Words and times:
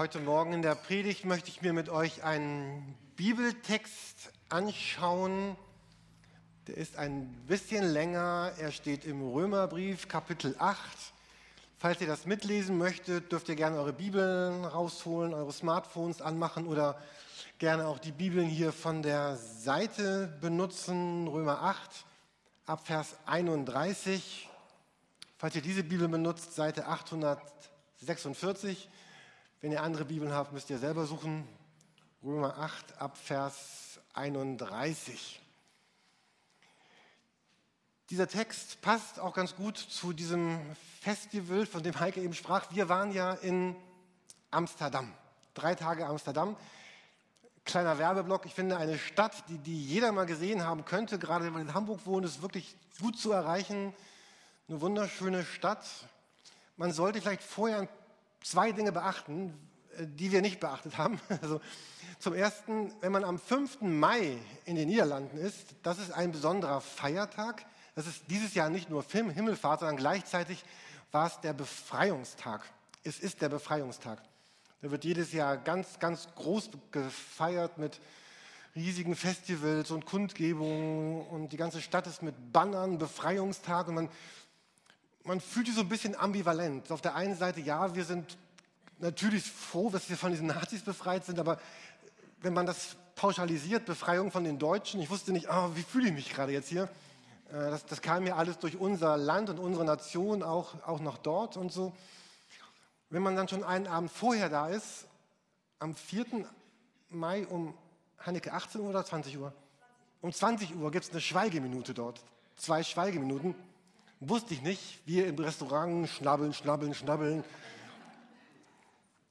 Heute 0.00 0.18
Morgen 0.18 0.54
in 0.54 0.62
der 0.62 0.76
Predigt 0.76 1.26
möchte 1.26 1.50
ich 1.50 1.60
mir 1.60 1.74
mit 1.74 1.90
euch 1.90 2.24
einen 2.24 2.96
Bibeltext 3.16 4.32
anschauen. 4.48 5.58
Der 6.68 6.78
ist 6.78 6.96
ein 6.96 7.30
bisschen 7.46 7.84
länger. 7.84 8.52
Er 8.56 8.72
steht 8.72 9.04
im 9.04 9.20
Römerbrief, 9.20 10.08
Kapitel 10.08 10.56
8. 10.58 10.78
Falls 11.76 12.00
ihr 12.00 12.06
das 12.06 12.24
mitlesen 12.24 12.78
möchtet, 12.78 13.30
dürft 13.30 13.50
ihr 13.50 13.56
gerne 13.56 13.76
eure 13.76 13.92
Bibeln 13.92 14.64
rausholen, 14.64 15.34
eure 15.34 15.52
Smartphones 15.52 16.22
anmachen 16.22 16.66
oder 16.66 16.98
gerne 17.58 17.86
auch 17.86 17.98
die 17.98 18.12
Bibeln 18.12 18.48
hier 18.48 18.72
von 18.72 19.02
der 19.02 19.36
Seite 19.36 20.34
benutzen. 20.40 21.28
Römer 21.28 21.60
8, 21.60 22.06
ab 22.64 22.86
Vers 22.86 23.16
31. 23.26 24.48
Falls 25.36 25.54
ihr 25.56 25.60
diese 25.60 25.84
Bibel 25.84 26.08
benutzt, 26.08 26.54
Seite 26.54 26.86
846. 26.86 28.88
Wenn 29.62 29.72
ihr 29.72 29.82
andere 29.82 30.06
Bibeln 30.06 30.32
habt, 30.32 30.54
müsst 30.54 30.70
ihr 30.70 30.78
selber 30.78 31.04
suchen. 31.04 31.46
Römer 32.24 32.56
8 32.56 32.98
ab 32.98 33.18
Vers 33.18 34.00
31. 34.14 35.38
Dieser 38.08 38.26
Text 38.26 38.80
passt 38.80 39.20
auch 39.20 39.34
ganz 39.34 39.54
gut 39.54 39.76
zu 39.76 40.14
diesem 40.14 40.58
Festival, 41.02 41.66
von 41.66 41.82
dem 41.82 42.00
Heike 42.00 42.22
eben 42.22 42.32
sprach. 42.32 42.72
Wir 42.72 42.88
waren 42.88 43.12
ja 43.12 43.34
in 43.34 43.76
Amsterdam, 44.50 45.12
drei 45.52 45.74
Tage 45.74 46.06
Amsterdam. 46.06 46.56
Kleiner 47.66 47.98
Werbeblock, 47.98 48.46
ich 48.46 48.54
finde 48.54 48.78
eine 48.78 48.96
Stadt, 48.96 49.44
die, 49.50 49.58
die 49.58 49.84
jeder 49.84 50.10
mal 50.10 50.24
gesehen 50.24 50.64
haben 50.64 50.86
könnte, 50.86 51.18
gerade 51.18 51.44
wenn 51.44 51.52
man 51.52 51.68
in 51.68 51.74
Hamburg 51.74 52.06
wohnt, 52.06 52.24
ist 52.24 52.40
wirklich 52.40 52.74
gut 52.98 53.18
zu 53.18 53.30
erreichen. 53.32 53.92
Eine 54.68 54.80
wunderschöne 54.80 55.44
Stadt. 55.44 55.86
Man 56.78 56.92
sollte 56.92 57.20
vielleicht 57.20 57.42
vorher 57.42 57.86
zwei 58.42 58.72
Dinge 58.72 58.92
beachten, 58.92 59.54
äh, 59.96 60.06
die 60.06 60.32
wir 60.32 60.42
nicht 60.42 60.60
beachtet 60.60 60.98
haben. 60.98 61.20
Also 61.42 61.60
zum 62.18 62.34
Ersten, 62.34 62.92
wenn 63.00 63.12
man 63.12 63.24
am 63.24 63.38
5. 63.38 63.80
Mai 63.80 64.36
in 64.66 64.76
den 64.76 64.88
Niederlanden 64.88 65.38
ist, 65.38 65.74
das 65.82 65.98
ist 65.98 66.10
ein 66.10 66.32
besonderer 66.32 66.80
Feiertag. 66.80 67.64
Das 67.94 68.06
ist 68.06 68.24
dieses 68.28 68.54
Jahr 68.54 68.68
nicht 68.68 68.90
nur 68.90 69.02
Himmelfahrt, 69.02 69.80
sondern 69.80 69.96
gleichzeitig 69.96 70.62
war 71.12 71.26
es 71.26 71.40
der 71.40 71.54
Befreiungstag. 71.54 72.62
Es 73.04 73.18
ist 73.18 73.40
der 73.40 73.48
Befreiungstag. 73.48 74.22
Da 74.82 74.90
wird 74.90 75.04
jedes 75.04 75.32
Jahr 75.32 75.56
ganz, 75.56 75.98
ganz 75.98 76.28
groß 76.34 76.70
gefeiert 76.90 77.78
mit 77.78 78.00
riesigen 78.74 79.16
Festivals 79.16 79.90
und 79.90 80.06
Kundgebungen 80.06 81.26
und 81.26 81.52
die 81.52 81.56
ganze 81.56 81.80
Stadt 81.80 82.06
ist 82.06 82.22
mit 82.22 82.52
Bannern, 82.52 82.98
Befreiungstag 82.98 83.88
und 83.88 83.94
man 83.94 84.08
man 85.24 85.40
fühlt 85.40 85.66
sich 85.66 85.74
so 85.74 85.82
ein 85.82 85.88
bisschen 85.88 86.16
ambivalent. 86.16 86.90
Auf 86.90 87.00
der 87.00 87.14
einen 87.14 87.36
Seite, 87.36 87.60
ja, 87.60 87.94
wir 87.94 88.04
sind 88.04 88.36
natürlich 88.98 89.44
froh, 89.44 89.90
dass 89.90 90.08
wir 90.08 90.16
von 90.16 90.30
diesen 90.30 90.46
Nazis 90.46 90.82
befreit 90.82 91.24
sind, 91.24 91.38
aber 91.38 91.60
wenn 92.40 92.52
man 92.52 92.66
das 92.66 92.96
pauschalisiert, 93.16 93.84
Befreiung 93.84 94.30
von 94.30 94.44
den 94.44 94.58
Deutschen, 94.58 95.00
ich 95.00 95.10
wusste 95.10 95.32
nicht, 95.32 95.48
oh, 95.50 95.70
wie 95.74 95.82
fühle 95.82 96.08
ich 96.08 96.14
mich 96.14 96.30
gerade 96.30 96.52
jetzt 96.52 96.68
hier? 96.68 96.84
Äh, 97.50 97.70
das, 97.70 97.84
das, 97.84 98.00
kam 98.00 98.24
mir 98.24 98.36
alles 98.36 98.58
durch 98.58 98.76
unser 98.78 99.16
Land 99.16 99.50
und 99.50 99.58
unsere 99.58 99.84
Nation 99.84 100.42
auch, 100.42 100.74
auch 100.86 101.00
noch 101.00 101.18
dort 101.18 101.56
und 101.56 101.72
so. 101.72 101.92
Wenn 103.10 103.22
man 103.22 103.36
dann 103.36 103.48
schon 103.48 103.64
einen 103.64 103.86
Abend 103.86 104.10
vorher 104.10 104.48
da 104.48 104.68
ist, 104.68 105.06
am 105.80 105.94
4. 105.94 106.26
Mai 107.10 107.46
um 107.46 107.74
Hanneke 108.18 108.52
18 108.52 108.80
Uhr 108.80 108.90
oder 108.90 109.04
20 109.04 109.36
Uhr? 109.38 109.52
Um 110.20 110.32
20 110.32 110.76
Uhr 110.76 110.90
gibt 110.90 111.06
es 111.06 111.10
eine 111.10 111.20
Schweigeminute 111.20 111.92
dort. 111.92 112.22
Zwei 112.56 112.82
Schweigeminuten. 112.82 113.54
Wusste 114.22 114.52
ich 114.52 114.60
nicht. 114.60 115.00
Wir 115.06 115.28
im 115.28 115.36
Restaurant 115.36 116.06
schnabbeln, 116.06 116.52
schnabbeln, 116.52 116.92
schnabbeln. 116.92 117.42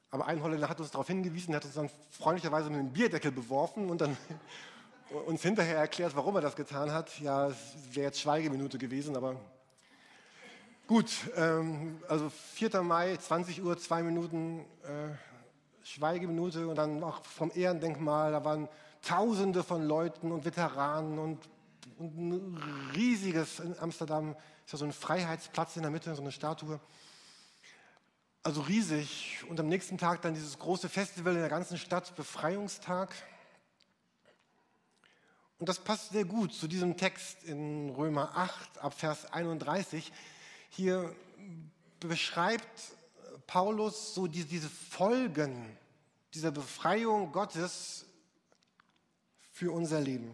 Aber 0.10 0.26
ein 0.26 0.42
Holländer 0.42 0.68
hat 0.68 0.80
uns 0.80 0.90
darauf 0.90 1.06
hingewiesen, 1.06 1.54
hat 1.54 1.64
uns 1.64 1.76
dann 1.76 1.92
freundlicherweise 2.10 2.72
mit 2.72 2.80
einem 2.80 2.92
Bierdeckel 2.92 3.32
beworfen 3.32 3.92
und 3.92 4.02
dann 4.02 4.18
uns 5.28 5.44
hinterher 5.44 5.78
erklärt, 5.78 6.16
warum 6.16 6.36
er 6.38 6.42
das 6.42 6.56
getan 6.56 6.92
hat. 6.92 7.20
Ja, 7.20 7.50
es 7.50 7.56
wäre 7.92 8.08
jetzt 8.08 8.20
Schweigeminute 8.20 8.80
gewesen, 8.80 9.16
aber 9.16 9.36
gut. 10.88 11.12
Ähm, 11.36 12.02
also 12.08 12.32
4. 12.56 12.82
Mai, 12.82 13.16
20 13.16 13.64
Uhr, 13.64 13.78
zwei 13.78 14.02
Minuten 14.02 14.66
äh, 14.82 15.14
Schweigeminute 15.84 16.68
und 16.68 16.76
dann 16.76 17.04
auch 17.04 17.24
vom 17.24 17.52
Ehrendenkmal. 17.54 18.32
Da 18.32 18.44
waren 18.44 18.68
Tausende 19.04 19.64
von 19.64 19.84
Leuten 19.84 20.32
und 20.32 20.46
Veteranen 20.46 21.20
und, 21.20 21.38
und 21.38 21.50
ein 22.00 22.92
riesiges 22.96 23.60
in 23.60 23.78
Amsterdam 23.78 24.36
ist 24.66 24.72
ja 24.72 24.78
so 24.78 24.86
ein 24.86 24.94
Freiheitsplatz 24.94 25.76
in 25.76 25.82
der 25.82 25.92
Mitte, 25.92 26.14
so 26.16 26.22
eine 26.22 26.32
Statue. 26.32 26.80
Also 28.42 28.62
riesig. 28.62 29.44
Und 29.50 29.60
am 29.60 29.68
nächsten 29.68 29.98
Tag 29.98 30.22
dann 30.22 30.34
dieses 30.34 30.58
große 30.58 30.88
Festival 30.88 31.34
in 31.34 31.42
der 31.42 31.50
ganzen 31.50 31.78
Stadt, 31.78 32.16
Befreiungstag. 32.16 33.14
Und 35.58 35.68
das 35.68 35.80
passt 35.80 36.12
sehr 36.12 36.24
gut 36.24 36.54
zu 36.54 36.68
diesem 36.68 36.96
Text 36.96 37.44
in 37.44 37.90
Römer 37.90 38.32
8 38.36 38.78
ab 38.78 38.94
Vers 38.94 39.34
31. 39.34 40.12
Hier 40.70 41.14
beschreibt 42.00 42.96
Paulus 43.46 44.14
so 44.14 44.28
diese 44.28 44.70
Folgen 44.70 45.78
dieser 46.34 46.52
Befreiung 46.52 47.34
Gottes 47.34 48.06
für 49.52 49.72
unser 49.74 50.00
Leben. 50.00 50.32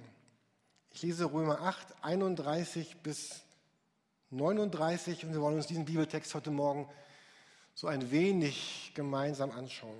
Ich 0.95 1.01
lese 1.01 1.25
Römer 1.25 1.59
8, 1.59 1.87
31 2.03 2.95
bis 3.03 3.41
39 4.29 5.25
und 5.25 5.33
wir 5.33 5.41
wollen 5.41 5.57
uns 5.57 5.67
diesen 5.67 5.83
Bibeltext 5.83 6.33
heute 6.33 6.51
Morgen 6.51 6.87
so 7.73 7.87
ein 7.87 8.11
wenig 8.11 8.93
gemeinsam 8.95 9.51
anschauen. 9.51 9.99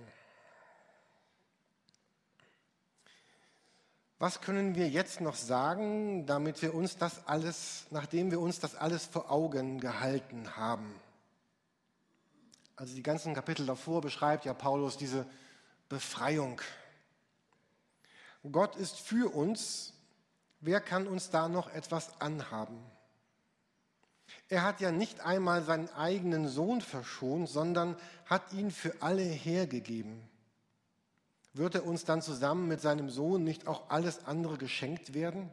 Was 4.19 4.39
können 4.39 4.75
wir 4.75 4.87
jetzt 4.87 5.19
noch 5.19 5.35
sagen, 5.35 6.25
damit 6.27 6.61
wir 6.61 6.73
uns 6.73 6.95
das 6.95 7.27
alles, 7.27 7.87
nachdem 7.91 8.31
wir 8.31 8.39
uns 8.39 8.61
das 8.61 8.73
alles 8.75 9.03
vor 9.03 9.29
Augen 9.29 9.81
gehalten 9.81 10.55
haben? 10.55 10.95
Also 12.77 12.95
die 12.95 13.03
ganzen 13.03 13.33
Kapitel 13.33 13.65
davor 13.65 13.99
beschreibt 13.99 14.45
ja 14.45 14.53
Paulus 14.53 14.95
diese 14.95 15.25
Befreiung. 15.89 16.61
Gott 18.49 18.77
ist 18.77 18.97
für 18.97 19.35
uns. 19.35 19.91
Wer 20.65 20.81
kann 20.81 21.05
uns 21.05 21.29
da 21.29 21.47
noch 21.47 21.71
etwas 21.75 22.19
anhaben? 22.19 22.79
Er 24.49 24.63
hat 24.63 24.81
ja 24.81 24.91
nicht 24.91 25.19
einmal 25.19 25.61
seinen 25.61 25.89
eigenen 25.89 26.47
Sohn 26.47 26.81
verschont, 26.81 27.47
sondern 27.47 27.95
hat 28.25 28.51
ihn 28.51 28.71
für 28.71 28.99
alle 28.99 29.21
hergegeben. 29.21 30.27
Wird 31.53 31.75
er 31.75 31.85
uns 31.85 32.03
dann 32.03 32.23
zusammen 32.23 32.67
mit 32.67 32.81
seinem 32.81 33.11
Sohn 33.11 33.43
nicht 33.43 33.67
auch 33.67 33.91
alles 33.91 34.25
andere 34.25 34.57
geschenkt 34.57 35.13
werden? 35.13 35.51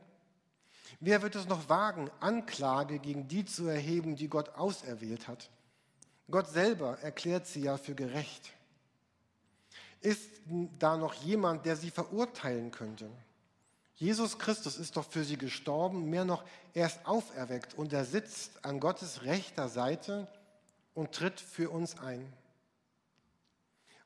Wer 0.99 1.21
wird 1.21 1.35
es 1.35 1.47
noch 1.47 1.69
wagen, 1.69 2.11
Anklage 2.21 2.99
gegen 2.99 3.29
die 3.29 3.45
zu 3.45 3.67
erheben, 3.67 4.17
die 4.17 4.29
Gott 4.29 4.55
auserwählt 4.55 5.29
hat? 5.29 5.51
Gott 6.31 6.49
selber 6.49 6.99
erklärt 7.03 7.47
sie 7.47 7.61
ja 7.61 7.77
für 7.77 7.95
gerecht. 7.95 8.51
Ist 10.01 10.31
da 10.79 10.97
noch 10.97 11.13
jemand, 11.13 11.67
der 11.67 11.77
sie 11.77 11.91
verurteilen 11.91 12.71
könnte? 12.71 13.11
Jesus 14.03 14.37
Christus 14.37 14.79
ist 14.79 14.97
doch 14.97 15.09
für 15.09 15.23
sie 15.23 15.39
gestorben, 15.39 16.11
mehr 16.11 16.25
noch, 16.25 16.43
er 16.75 16.87
ist 16.87 17.07
auferweckt 17.07 17.75
und 17.75 17.93
er 17.93 18.05
sitzt 18.05 18.65
an 18.65 18.81
Gottes 18.81 19.23
rechter 19.23 19.69
Seite 19.69 20.27
und 20.93 21.13
tritt 21.13 21.39
für 21.39 21.71
uns 21.71 21.97
ein. 22.01 22.33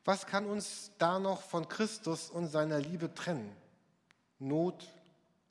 Was 0.05 0.27
kann 0.27 0.45
uns 0.45 0.91
da 0.99 1.19
noch 1.19 1.41
von 1.41 1.67
Christus 1.71 2.29
und 2.29 2.49
seiner 2.49 2.79
Liebe 2.79 3.15
trennen? 3.15 3.51
Not, 4.39 4.87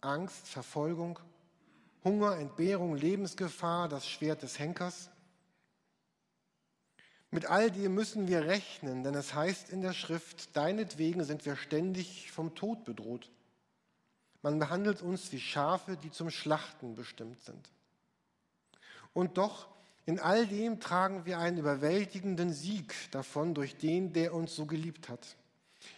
Angst, 0.02 0.48
Verfolgung, 0.48 1.18
Hunger, 2.04 2.38
Entbehrung, 2.38 2.96
Lebensgefahr, 2.96 3.90
das 3.90 4.08
Schwert 4.08 4.44
des 4.44 4.60
Henkers? 4.60 5.10
Mit 7.32 7.48
all 7.48 7.72
dem 7.72 7.96
müssen 7.96 8.28
wir 8.28 8.46
rechnen, 8.46 9.04
denn 9.04 9.16
es 9.16 9.34
heißt 9.34 9.72
in 9.72 9.82
der 9.82 9.94
Schrift, 9.94 10.56
deinetwegen 10.56 11.24
sind 11.24 11.48
wir 11.48 11.56
ständig 11.56 12.32
vom 12.32 12.54
Tod 12.54 12.86
bedroht. 12.86 13.32
Man 14.46 14.60
behandelt 14.60 15.02
uns 15.02 15.32
wie 15.32 15.40
Schafe, 15.40 15.98
die 15.98 16.12
zum 16.12 16.30
Schlachten 16.30 16.94
bestimmt 16.94 17.42
sind. 17.42 17.68
Und 19.12 19.40
doch, 19.40 19.66
in 20.06 20.20
all 20.20 20.46
dem 20.46 20.80
tragen 20.80 21.26
wir 21.26 21.40
einen 21.40 21.58
überwältigenden 21.58 22.54
Sieg 22.54 22.94
davon 23.10 23.56
durch 23.56 23.76
den, 23.76 24.14
der 24.14 24.36
uns 24.36 24.56
so 24.56 24.68
geliebt 24.68 25.10
hat. 25.10 25.36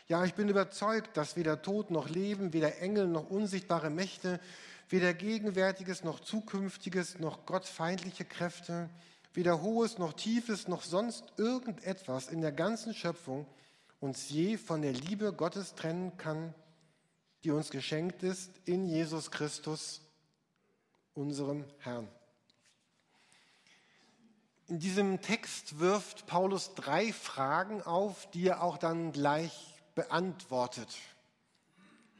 Ja, 0.07 0.23
ich 0.23 0.33
bin 0.33 0.47
überzeugt, 0.47 1.17
dass 1.17 1.35
weder 1.35 1.61
Tod 1.61 1.91
noch 1.91 2.07
Leben, 2.07 2.53
weder 2.53 2.79
Engel 2.81 3.09
noch 3.09 3.29
unsichtbare 3.29 3.89
Mächte, 3.89 4.39
weder 4.87 5.13
Gegenwärtiges 5.13 6.05
noch 6.05 6.21
Zukünftiges 6.21 7.19
noch 7.19 7.45
gottfeindliche 7.45 8.23
Kräfte, 8.23 8.89
weder 9.33 9.61
Hohes 9.61 9.97
noch 9.97 10.13
Tiefes 10.13 10.69
noch 10.69 10.83
sonst 10.83 11.33
irgendetwas 11.35 12.29
in 12.29 12.39
der 12.39 12.53
ganzen 12.53 12.93
Schöpfung 12.93 13.45
uns 13.99 14.29
je 14.29 14.55
von 14.55 14.81
der 14.81 14.93
Liebe 14.93 15.33
Gottes 15.33 15.75
trennen 15.75 16.15
kann, 16.15 16.53
die 17.43 17.51
uns 17.51 17.69
geschenkt 17.69 18.23
ist 18.23 18.51
in 18.65 18.85
Jesus 18.85 19.31
Christus, 19.31 20.01
unserem 21.13 21.65
Herrn. 21.79 22.07
In 24.67 24.79
diesem 24.79 25.21
Text 25.21 25.79
wirft 25.79 26.27
Paulus 26.27 26.75
drei 26.75 27.13
Fragen 27.13 27.81
auf, 27.81 28.29
die 28.31 28.47
er 28.47 28.61
auch 28.61 28.77
dann 28.77 29.13
gleich 29.13 29.75
beantwortet. 29.95 30.89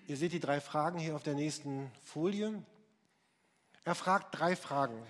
Ihr 0.08 0.16
seht 0.16 0.32
die 0.32 0.40
drei 0.40 0.62
Fragen 0.62 0.98
hier 0.98 1.16
auf 1.18 1.24
der 1.24 1.34
nächsten 1.34 1.92
Folie. 2.06 2.64
Er 3.84 3.96
fragt 3.96 4.40
drei 4.40 4.56
Fragen. 4.56 5.06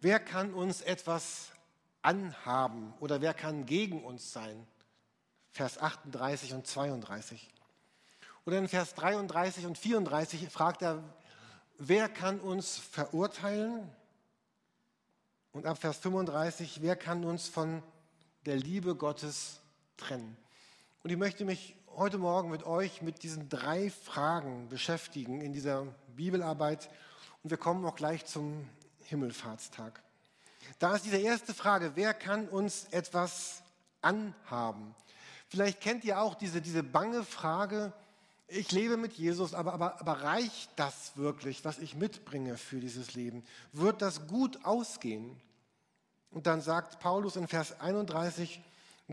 Wer 0.00 0.18
kann 0.18 0.54
uns 0.54 0.80
etwas 0.80 1.52
anhaben 2.00 2.94
oder 3.00 3.20
wer 3.20 3.34
kann 3.34 3.66
gegen 3.66 4.02
uns 4.02 4.32
sein? 4.32 4.66
Vers 5.50 5.76
38 5.76 6.54
und 6.54 6.66
32. 6.66 7.51
Oder 8.44 8.58
in 8.58 8.66
Vers 8.66 8.94
33 8.94 9.66
und 9.66 9.78
34 9.78 10.48
fragt 10.48 10.82
er, 10.82 11.02
wer 11.78 12.08
kann 12.08 12.40
uns 12.40 12.76
verurteilen? 12.76 13.88
Und 15.52 15.66
ab 15.66 15.78
Vers 15.78 15.98
35, 15.98 16.82
wer 16.82 16.96
kann 16.96 17.24
uns 17.24 17.46
von 17.48 17.82
der 18.44 18.56
Liebe 18.56 18.96
Gottes 18.96 19.60
trennen? 19.96 20.36
Und 21.04 21.10
ich 21.10 21.16
möchte 21.16 21.44
mich 21.44 21.76
heute 21.94 22.18
Morgen 22.18 22.50
mit 22.50 22.64
euch 22.64 23.00
mit 23.00 23.22
diesen 23.22 23.48
drei 23.48 23.90
Fragen 23.90 24.68
beschäftigen 24.68 25.40
in 25.40 25.52
dieser 25.52 25.86
Bibelarbeit. 26.16 26.90
Und 27.44 27.50
wir 27.50 27.58
kommen 27.58 27.84
auch 27.84 27.94
gleich 27.94 28.24
zum 28.24 28.68
Himmelfahrtstag. 29.04 30.02
Da 30.80 30.96
ist 30.96 31.04
diese 31.04 31.18
erste 31.18 31.54
Frage, 31.54 31.92
wer 31.94 32.12
kann 32.12 32.48
uns 32.48 32.86
etwas 32.90 33.62
anhaben? 34.00 34.96
Vielleicht 35.48 35.80
kennt 35.80 36.02
ihr 36.04 36.20
auch 36.20 36.34
diese, 36.34 36.60
diese 36.60 36.82
bange 36.82 37.24
Frage, 37.24 37.92
ich 38.52 38.72
lebe 38.72 38.96
mit 38.96 39.14
Jesus, 39.14 39.54
aber, 39.54 39.72
aber, 39.72 40.00
aber 40.00 40.22
reicht 40.22 40.70
das 40.76 41.16
wirklich, 41.16 41.64
was 41.64 41.78
ich 41.78 41.94
mitbringe 41.94 42.56
für 42.56 42.80
dieses 42.80 43.14
Leben? 43.14 43.44
Wird 43.72 44.02
das 44.02 44.26
gut 44.26 44.64
ausgehen? 44.64 45.40
Und 46.30 46.46
dann 46.46 46.60
sagt 46.60 47.00
Paulus 47.00 47.36
in 47.36 47.48
Vers 47.48 47.80
31, 47.80 48.60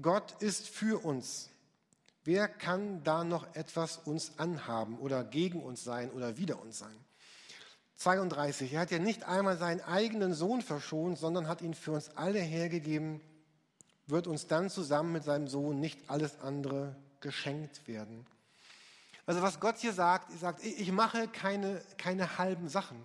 Gott 0.02 0.42
ist 0.42 0.68
für 0.68 1.04
uns. 1.04 1.50
Wer 2.24 2.48
kann 2.48 3.04
da 3.04 3.24
noch 3.24 3.56
etwas 3.56 3.98
uns 3.98 4.38
anhaben 4.38 4.98
oder 5.00 5.24
gegen 5.24 5.64
uns 5.64 5.84
sein 5.84 6.12
oder 6.12 6.38
wider 6.38 6.62
uns 6.62 6.80
sein? 6.80 6.98
32. 7.96 8.74
Er 8.74 8.82
hat 8.82 8.92
ja 8.92 9.00
nicht 9.00 9.24
einmal 9.24 9.58
seinen 9.58 9.82
eigenen 9.82 10.34
Sohn 10.34 10.62
verschont, 10.62 11.18
sondern 11.18 11.48
hat 11.48 11.62
ihn 11.62 11.74
für 11.74 11.92
uns 11.92 12.16
alle 12.16 12.40
hergegeben 12.40 13.22
wird 14.10 14.28
uns 14.28 14.48
dann 14.48 14.70
zusammen 14.70 15.14
mit 15.14 15.24
seinem 15.24 15.48
Sohn 15.48 15.80
nicht 15.80 16.10
alles 16.10 16.40
andere 16.42 16.96
geschenkt 17.20 17.88
werden. 17.88 18.26
Also 19.30 19.44
was 19.44 19.60
Gott 19.60 19.78
hier 19.78 19.94
sagt, 19.94 20.32
er 20.32 20.40
sagt, 20.40 20.64
ich 20.64 20.92
mache 20.92 21.28
keine, 21.28 21.84
keine 22.00 22.40
halben 22.40 22.68
Sachen. 22.68 22.98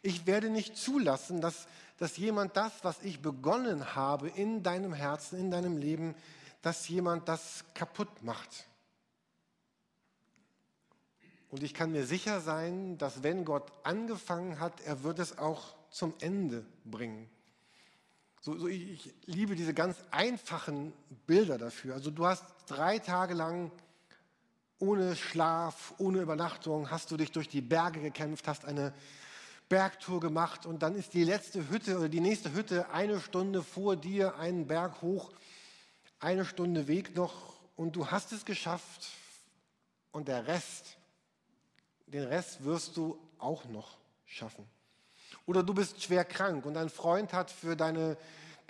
Ich 0.00 0.26
werde 0.26 0.48
nicht 0.48 0.74
zulassen, 0.74 1.42
dass, 1.42 1.66
dass 1.98 2.16
jemand 2.16 2.56
das, 2.56 2.72
was 2.82 3.02
ich 3.02 3.20
begonnen 3.20 3.94
habe 3.94 4.30
in 4.30 4.62
deinem 4.62 4.94
Herzen, 4.94 5.38
in 5.38 5.50
deinem 5.50 5.76
Leben, 5.76 6.14
dass 6.62 6.88
jemand 6.88 7.28
das 7.28 7.62
kaputt 7.74 8.22
macht. 8.22 8.68
Und 11.50 11.62
ich 11.62 11.74
kann 11.74 11.92
mir 11.92 12.06
sicher 12.06 12.40
sein, 12.40 12.96
dass 12.96 13.22
wenn 13.22 13.44
Gott 13.44 13.70
angefangen 13.82 14.60
hat, 14.60 14.80
er 14.86 15.02
wird 15.02 15.18
es 15.18 15.36
auch 15.36 15.74
zum 15.90 16.14
Ende 16.20 16.64
bringen. 16.86 17.28
So, 18.40 18.56
so 18.56 18.66
ich, 18.66 19.08
ich 19.08 19.14
liebe 19.26 19.56
diese 19.56 19.74
ganz 19.74 19.98
einfachen 20.10 20.94
Bilder 21.26 21.58
dafür. 21.58 21.96
Also 21.96 22.10
du 22.10 22.24
hast 22.24 22.46
drei 22.66 22.98
Tage 22.98 23.34
lang 23.34 23.70
ohne 24.80 25.14
Schlaf, 25.14 25.94
ohne 25.98 26.20
Übernachtung, 26.20 26.90
hast 26.90 27.10
du 27.10 27.16
dich 27.16 27.30
durch 27.30 27.48
die 27.48 27.60
Berge 27.60 28.00
gekämpft, 28.00 28.48
hast 28.48 28.64
eine 28.64 28.92
Bergtour 29.68 30.20
gemacht 30.20 30.66
und 30.66 30.82
dann 30.82 30.96
ist 30.96 31.14
die 31.14 31.22
letzte 31.22 31.70
Hütte 31.70 31.98
oder 31.98 32.08
die 32.08 32.20
nächste 32.20 32.52
Hütte 32.54 32.90
eine 32.90 33.20
Stunde 33.20 33.62
vor 33.62 33.94
dir, 33.94 34.36
einen 34.36 34.66
Berg 34.66 35.00
hoch, 35.02 35.30
eine 36.18 36.44
Stunde 36.44 36.88
Weg 36.88 37.14
noch 37.14 37.54
und 37.76 37.94
du 37.94 38.10
hast 38.10 38.32
es 38.32 38.44
geschafft 38.44 39.08
und 40.12 40.28
der 40.28 40.46
Rest, 40.48 40.96
den 42.06 42.24
Rest 42.24 42.64
wirst 42.64 42.96
du 42.96 43.18
auch 43.38 43.66
noch 43.66 43.98
schaffen. 44.26 44.66
Oder 45.46 45.62
du 45.62 45.74
bist 45.74 46.02
schwer 46.02 46.24
krank 46.24 46.64
und 46.66 46.74
dein 46.74 46.88
Freund 46.88 47.32
hat 47.32 47.50
für 47.50 47.76
deine 47.76 48.16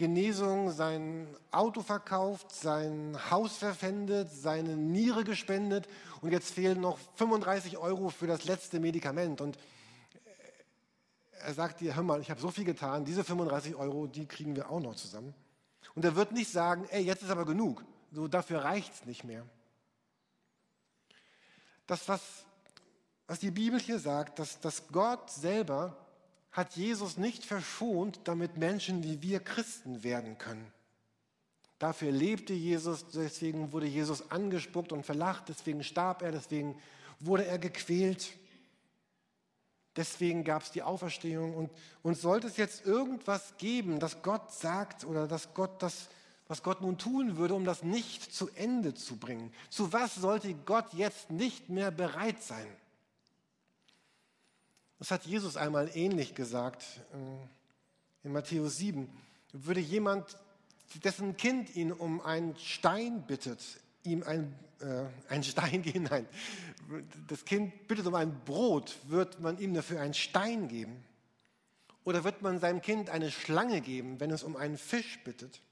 Genesung 0.00 0.72
sein 0.72 1.28
Auto 1.50 1.82
verkauft, 1.82 2.54
sein 2.54 3.18
Haus 3.30 3.58
verpfändet, 3.58 4.30
seine 4.32 4.74
Niere 4.74 5.24
gespendet 5.24 5.86
und 6.22 6.32
jetzt 6.32 6.54
fehlen 6.54 6.80
noch 6.80 6.98
35 7.16 7.76
Euro 7.76 8.08
für 8.08 8.26
das 8.26 8.44
letzte 8.46 8.80
Medikament. 8.80 9.42
Und 9.42 9.58
er 11.32 11.52
sagt 11.52 11.82
dir, 11.82 11.94
hör 11.94 12.02
mal, 12.02 12.22
ich 12.22 12.30
habe 12.30 12.40
so 12.40 12.50
viel 12.50 12.64
getan, 12.64 13.04
diese 13.04 13.24
35 13.24 13.74
Euro, 13.74 14.06
die 14.06 14.24
kriegen 14.24 14.56
wir 14.56 14.70
auch 14.70 14.80
noch 14.80 14.94
zusammen. 14.94 15.34
Und 15.94 16.02
er 16.02 16.16
wird 16.16 16.32
nicht 16.32 16.50
sagen, 16.50 16.86
ey, 16.88 17.02
jetzt 17.02 17.22
ist 17.22 17.30
aber 17.30 17.44
genug, 17.44 17.84
so 18.10 18.26
dafür 18.26 18.64
reicht 18.64 18.94
es 18.94 19.04
nicht 19.04 19.24
mehr. 19.24 19.44
Das, 21.86 22.08
was, 22.08 22.22
was 23.26 23.38
die 23.38 23.50
Bibel 23.50 23.78
hier 23.78 23.98
sagt, 23.98 24.38
dass, 24.38 24.60
dass 24.60 24.88
Gott 24.88 25.30
selber 25.30 25.94
hat 26.52 26.74
Jesus 26.76 27.16
nicht 27.16 27.44
verschont, 27.44 28.20
damit 28.24 28.56
Menschen 28.56 29.04
wie 29.04 29.22
wir 29.22 29.40
Christen 29.40 30.02
werden 30.02 30.38
können. 30.38 30.72
Dafür 31.78 32.12
lebte 32.12 32.52
Jesus, 32.52 33.06
deswegen 33.08 33.72
wurde 33.72 33.86
Jesus 33.86 34.30
angespuckt 34.30 34.92
und 34.92 35.06
verlacht, 35.06 35.48
deswegen 35.48 35.82
starb 35.82 36.22
er, 36.22 36.32
deswegen 36.32 36.76
wurde 37.20 37.46
er 37.46 37.58
gequält. 37.58 38.32
Deswegen 39.96 40.44
gab 40.44 40.62
es 40.62 40.70
die 40.70 40.82
Auferstehung. 40.82 41.54
Und, 41.54 41.70
und 42.02 42.16
sollte 42.16 42.46
es 42.46 42.56
jetzt 42.56 42.86
irgendwas 42.86 43.56
geben, 43.58 43.98
das 43.98 44.22
Gott 44.22 44.52
sagt 44.52 45.04
oder 45.04 45.26
dass 45.26 45.54
Gott 45.54 45.82
das, 45.82 46.08
was 46.48 46.62
Gott 46.62 46.80
nun 46.80 46.98
tun 46.98 47.36
würde, 47.36 47.54
um 47.54 47.64
das 47.64 47.82
nicht 47.82 48.32
zu 48.32 48.48
Ende 48.50 48.94
zu 48.94 49.16
bringen, 49.16 49.52
zu 49.68 49.92
was 49.92 50.14
sollte 50.16 50.52
Gott 50.54 50.92
jetzt 50.92 51.30
nicht 51.30 51.70
mehr 51.70 51.90
bereit 51.90 52.42
sein? 52.42 52.66
Das 55.00 55.10
hat 55.10 55.24
Jesus 55.24 55.56
einmal 55.56 55.90
ähnlich 55.94 56.34
gesagt 56.34 56.84
äh, 57.14 58.26
in 58.26 58.32
Matthäus 58.32 58.76
7. 58.76 59.08
Würde 59.54 59.80
jemand, 59.80 60.36
dessen 61.02 61.38
Kind 61.38 61.74
ihn 61.74 61.90
um 61.90 62.20
einen 62.20 62.54
Stein 62.58 63.22
bittet, 63.26 63.62
ihm 64.04 64.22
ein, 64.22 64.54
äh, 64.80 65.06
einen 65.32 65.42
Stein 65.42 65.80
geben? 65.82 66.06
Nein, 66.10 66.26
das 67.28 67.46
Kind 67.46 67.88
bittet 67.88 68.06
um 68.06 68.14
ein 68.14 68.44
Brot, 68.44 68.98
wird 69.04 69.40
man 69.40 69.58
ihm 69.58 69.72
dafür 69.72 70.02
einen 70.02 70.12
Stein 70.12 70.68
geben? 70.68 71.02
Oder 72.04 72.22
wird 72.22 72.42
man 72.42 72.60
seinem 72.60 72.82
Kind 72.82 73.08
eine 73.08 73.30
Schlange 73.30 73.80
geben, 73.80 74.20
wenn 74.20 74.30
es 74.30 74.42
um 74.42 74.54
einen 74.54 74.76
Fisch 74.76 75.18
bittet? 75.24 75.62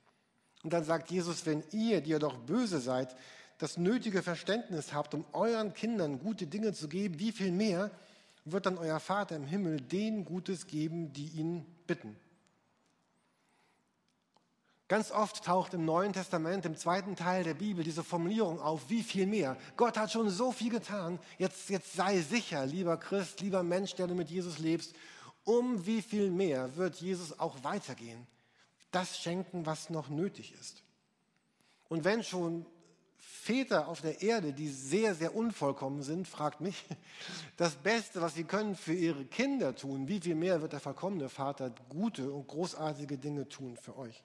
Und 0.63 0.73
dann 0.73 0.85
sagt 0.85 1.11
Jesus, 1.11 1.45
wenn 1.45 1.63
ihr, 1.71 2.01
die 2.01 2.11
ihr 2.11 2.19
doch 2.19 2.39
böse 2.39 2.81
seid, 2.81 3.15
das 3.59 3.77
nötige 3.77 4.23
Verständnis 4.23 4.95
habt, 4.95 5.13
um 5.13 5.27
euren 5.35 5.75
Kindern 5.75 6.19
gute 6.19 6.47
Dinge 6.47 6.73
zu 6.73 6.89
geben, 6.89 7.19
wie 7.19 7.33
viel 7.33 7.53
mehr 7.53 7.91
wird 8.53 8.67
dann 8.67 8.79
euer 8.79 9.01
Vater 9.01 9.37
im 9.37 9.47
Himmel 9.47 9.81
denen 9.81 10.25
Gutes 10.25 10.67
geben, 10.67 11.13
die 11.13 11.29
ihn 11.29 11.65
bitten. 11.87 12.17
Ganz 14.89 15.11
oft 15.11 15.45
taucht 15.45 15.75
im 15.75 15.85
Neuen 15.85 16.15
Testament, 16.15 16.65
im 16.65 16.75
zweiten 16.75 17.15
Teil 17.15 17.45
der 17.45 17.53
Bibel, 17.53 17.85
diese 17.85 18.03
Formulierung 18.03 18.59
auf, 18.59 18.89
wie 18.89 19.03
viel 19.03 19.27
mehr. 19.27 19.59
Gott 19.77 19.99
hat 19.99 20.11
schon 20.11 20.31
so 20.31 20.51
viel 20.51 20.71
getan. 20.71 21.19
Jetzt, 21.37 21.69
jetzt 21.69 21.93
sei 21.93 22.21
sicher, 22.23 22.65
lieber 22.65 22.97
Christ, 22.97 23.43
lieber 23.43 23.63
Mensch, 23.63 23.95
der 23.97 24.07
du 24.07 24.15
mit 24.15 24.31
Jesus 24.31 24.59
lebst, 24.59 24.95
um 25.45 25.85
wie 25.85 26.01
viel 26.01 26.31
mehr 26.31 26.75
wird 26.77 26.97
Jesus 26.97 27.39
auch 27.39 27.63
weitergehen. 27.65 28.27
Das 28.91 29.19
schenken, 29.19 29.67
was 29.67 29.91
noch 29.91 30.09
nötig 30.09 30.55
ist. 30.59 30.83
Und 31.91 32.05
wenn 32.05 32.23
schon 32.25 32.65
Väter 33.49 33.89
auf 33.89 34.03
der 34.03 34.21
Erde, 34.21 34.53
die 34.53 34.69
sehr, 34.69 35.15
sehr 35.15 35.35
unvollkommen 35.35 36.03
sind, 36.03 36.29
fragt 36.29 36.61
mich, 36.61 36.85
das 37.57 37.77
Beste, 37.77 38.21
was 38.21 38.35
sie 38.35 38.45
können 38.45 38.77
für 38.77 38.93
ihre 38.93 39.25
Kinder 39.25 39.75
tun, 39.75 40.07
wie 40.07 40.21
viel 40.21 40.35
mehr 40.35 40.61
wird 40.61 40.75
der 40.75 40.81
vollkommene 40.81 41.31
Vater 41.31 41.73
gute 41.89 42.31
und 42.31 42.47
großartige 42.47 43.17
Dinge 43.17 43.49
tun 43.49 43.79
für 43.79 43.97
euch? 43.97 44.23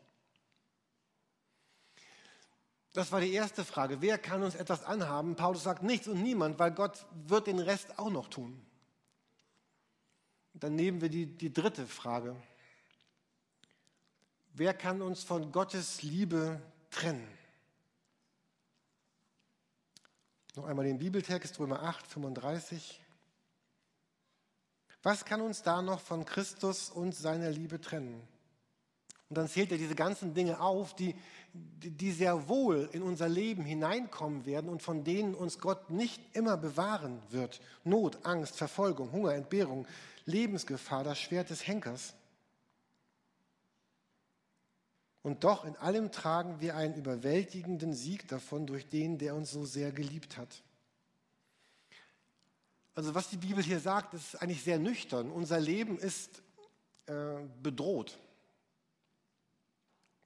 Das 2.92 3.14
war 3.14 3.22
die 3.22 3.32
erste 3.32 3.64
Frage. 3.64 4.02
Wer 4.02 4.18
kann 4.18 4.44
uns 4.44 4.56
etwas 4.56 4.84
anhaben? 4.84 5.38
Paulus 5.38 5.64
sagt 5.64 5.84
nichts 5.84 6.10
und 6.10 6.22
niemand, 6.22 6.60
weil 6.60 6.72
Gott 6.72 7.06
wird 7.26 7.48
den 7.48 7.60
Rest 7.60 7.98
auch 7.98 8.10
noch 8.10 8.28
tun. 8.28 8.62
Dann 10.54 10.76
nehmen 10.76 11.00
wir 11.00 11.08
die, 11.08 11.28
die 11.28 11.54
dritte 11.54 11.88
Frage. 11.88 12.36
Wer 14.54 14.74
kann 14.74 15.02
uns 15.02 15.24
von 15.24 15.54
Gottes 15.54 16.02
Liebe 16.04 16.60
trennen? 16.92 17.26
Noch 20.56 20.66
einmal 20.66 20.86
den 20.86 21.00
Bibeltext, 21.00 21.60
Römer 21.60 21.82
8, 21.82 22.06
35. 22.06 23.02
Was 25.02 25.26
kann 25.26 25.42
uns 25.42 25.64
da 25.64 25.82
noch 25.82 26.00
von 26.00 26.26
Christus 26.26 26.92
und 26.92 27.16
seiner 27.16 27.50
Liebe 27.50 27.82
trennen? 27.82 28.22
Und 29.30 29.38
dann 29.40 29.48
zählt 29.48 29.72
er 29.72 29.80
diese 29.80 29.96
ganzen 29.96 30.36
Dinge 30.36 30.60
auf, 30.60 30.96
die, 30.96 31.16
die 31.54 32.12
sehr 32.12 32.48
wohl 32.48 32.88
in 32.92 33.02
unser 33.02 33.28
Leben 33.28 33.64
hineinkommen 33.64 34.46
werden 34.46 34.70
und 34.70 34.84
von 34.84 35.04
denen 35.04 35.34
uns 35.34 35.58
Gott 35.58 35.90
nicht 35.90 36.22
immer 36.36 36.56
bewahren 36.56 37.20
wird. 37.32 37.60
Not, 37.84 38.24
Angst, 38.24 38.56
Verfolgung, 38.56 39.12
Hunger, 39.12 39.34
Entbehrung, 39.34 39.88
Lebensgefahr, 40.26 41.04
das 41.04 41.20
Schwert 41.20 41.50
des 41.50 41.66
Henkers. 41.66 42.14
Und 45.24 45.46
doch 45.46 45.64
in 45.64 45.78
allem 45.78 46.12
tragen 46.12 46.60
wir 46.60 46.76
einen 46.76 46.96
überwältigenden 46.96 47.94
Sieg 47.94 48.28
davon 48.28 48.68
durch 48.68 48.90
den, 48.90 49.18
der 49.18 49.36
uns 49.36 49.52
so 49.52 49.66
sehr 49.66 49.94
geliebt 49.94 50.38
hat. 50.38 50.62
Also 52.94 53.16
was 53.16 53.30
die 53.30 53.38
Bibel 53.38 53.64
hier 53.64 53.80
sagt, 53.80 54.14
ist 54.14 54.42
eigentlich 54.42 54.64
sehr 54.64 54.78
nüchtern. 54.78 55.32
Unser 55.32 55.60
Leben 55.60 55.98
ist 55.98 56.44
äh, 57.08 57.36
bedroht. 57.64 58.18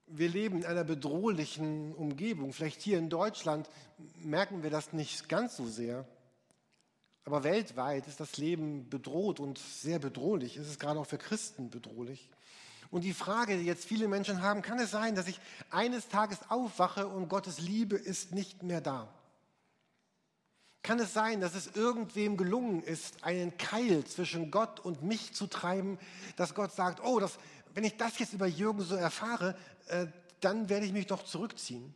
Wir 0.08 0.30
leben 0.30 0.60
in 0.60 0.66
einer 0.66 0.84
bedrohlichen 0.84 1.94
Umgebung. 1.94 2.52
Vielleicht 2.52 2.82
hier 2.82 2.98
in 2.98 3.10
Deutschland 3.10 3.70
merken 4.16 4.64
wir 4.64 4.70
das 4.72 4.94
nicht 4.94 5.30
ganz 5.30 5.56
so 5.56 5.68
sehr. 5.68 6.08
Aber 7.24 7.44
weltweit 7.44 8.08
ist 8.08 8.20
das 8.20 8.38
Leben 8.38 8.90
bedroht 8.90 9.40
und 9.40 9.60
sehr 9.60 10.00
bedrohlich. 10.00 10.58
Es 10.58 10.70
ist 10.70 10.80
gerade 10.80 11.00
auch 11.00 11.06
für 11.06 11.18
Christen 11.18 11.70
bedrohlich. 11.70 12.30
Und 12.90 13.04
die 13.04 13.14
Frage, 13.14 13.58
die 13.58 13.66
jetzt 13.66 13.86
viele 13.86 14.08
Menschen 14.08 14.42
haben, 14.42 14.62
kann 14.62 14.80
es 14.80 14.92
sein, 14.92 15.16
dass 15.16 15.28
ich 15.28 15.40
eines 15.70 16.08
Tages 16.08 16.40
aufwache 16.50 17.08
und 17.08 17.28
Gottes 17.28 17.60
Liebe 17.60 17.96
ist 17.96 18.32
nicht 18.32 18.64
mehr 18.64 18.82
da? 18.82 19.08
Kann 20.84 21.00
es 21.00 21.14
sein, 21.14 21.42
dass 21.42 21.54
es 21.54 21.76
irgendwem 21.76 22.38
gelungen 22.38 22.82
ist, 22.82 23.24
einen 23.24 23.58
Keil 23.58 24.06
zwischen 24.06 24.52
Gott 24.52 24.80
und 24.80 25.04
mich 25.04 25.34
zu 25.34 25.48
treiben, 25.48 26.00
dass 26.38 26.56
Gott 26.56 26.72
sagt, 26.74 27.04
oh, 27.04 27.20
das, 27.20 27.40
wenn 27.74 27.84
ich 27.84 27.98
das 27.98 28.18
jetzt 28.20 28.34
über 28.34 28.48
Jürgen 28.48 28.82
so 28.82 28.96
erfahre, 28.96 29.58
äh, 29.88 30.08
dann 30.40 30.70
werde 30.70 30.86
ich 30.86 30.94
mich 30.94 31.08
doch 31.08 31.24
zurückziehen. 31.24 31.94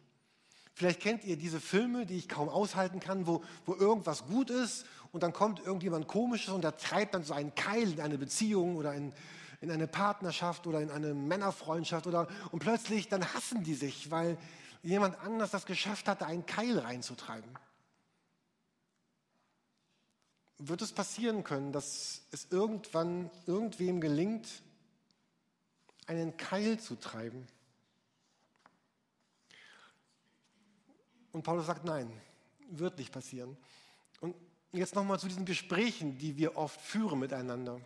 Vielleicht 0.73 0.99
kennt 0.99 1.23
ihr 1.23 1.37
diese 1.37 1.59
Filme, 1.59 2.05
die 2.05 2.17
ich 2.17 2.27
kaum 2.27 2.49
aushalten 2.49 2.99
kann, 2.99 3.27
wo, 3.27 3.43
wo 3.65 3.75
irgendwas 3.75 4.25
gut 4.25 4.49
ist 4.49 4.85
und 5.11 5.23
dann 5.23 5.31
kommt 5.31 5.59
irgendjemand 5.59 6.07
Komisches 6.07 6.53
und 6.53 6.63
der 6.63 6.75
treibt 6.77 7.13
dann 7.13 7.23
so 7.23 7.33
einen 7.33 7.53
Keil 7.55 7.93
in 7.93 8.01
eine 8.01 8.17
Beziehung 8.17 8.75
oder 8.75 8.93
in, 8.93 9.13
in 9.61 9.69
eine 9.69 9.87
Partnerschaft 9.87 10.65
oder 10.65 10.81
in 10.81 10.89
eine 10.89 11.13
Männerfreundschaft 11.13 12.07
oder 12.07 12.27
und 12.51 12.59
plötzlich 12.59 13.07
dann 13.07 13.33
hassen 13.33 13.63
die 13.63 13.75
sich, 13.75 14.09
weil 14.09 14.37
jemand 14.81 15.19
anders 15.19 15.51
das 15.51 15.65
geschafft 15.65 16.07
hat, 16.07 16.21
da 16.21 16.25
einen 16.25 16.45
Keil 16.47 16.79
reinzutreiben. 16.79 17.51
Wird 20.57 20.81
es 20.81 20.91
passieren 20.91 21.43
können, 21.43 21.71
dass 21.71 22.23
es 22.31 22.47
irgendwann 22.49 23.29
irgendwem 23.45 24.01
gelingt, 24.01 24.47
einen 26.07 26.37
Keil 26.37 26.79
zu 26.79 26.95
treiben? 26.95 27.47
Und 31.31 31.43
Paulus 31.43 31.67
sagt, 31.67 31.85
nein, 31.85 32.11
wird 32.69 32.97
nicht 32.97 33.11
passieren. 33.11 33.57
Und 34.19 34.35
jetzt 34.71 34.95
nochmal 34.95 35.19
zu 35.19 35.27
diesen 35.27 35.45
Gesprächen, 35.45 36.17
die 36.17 36.37
wir 36.37 36.57
oft 36.57 36.79
führen 36.81 37.19
miteinander. 37.19 37.79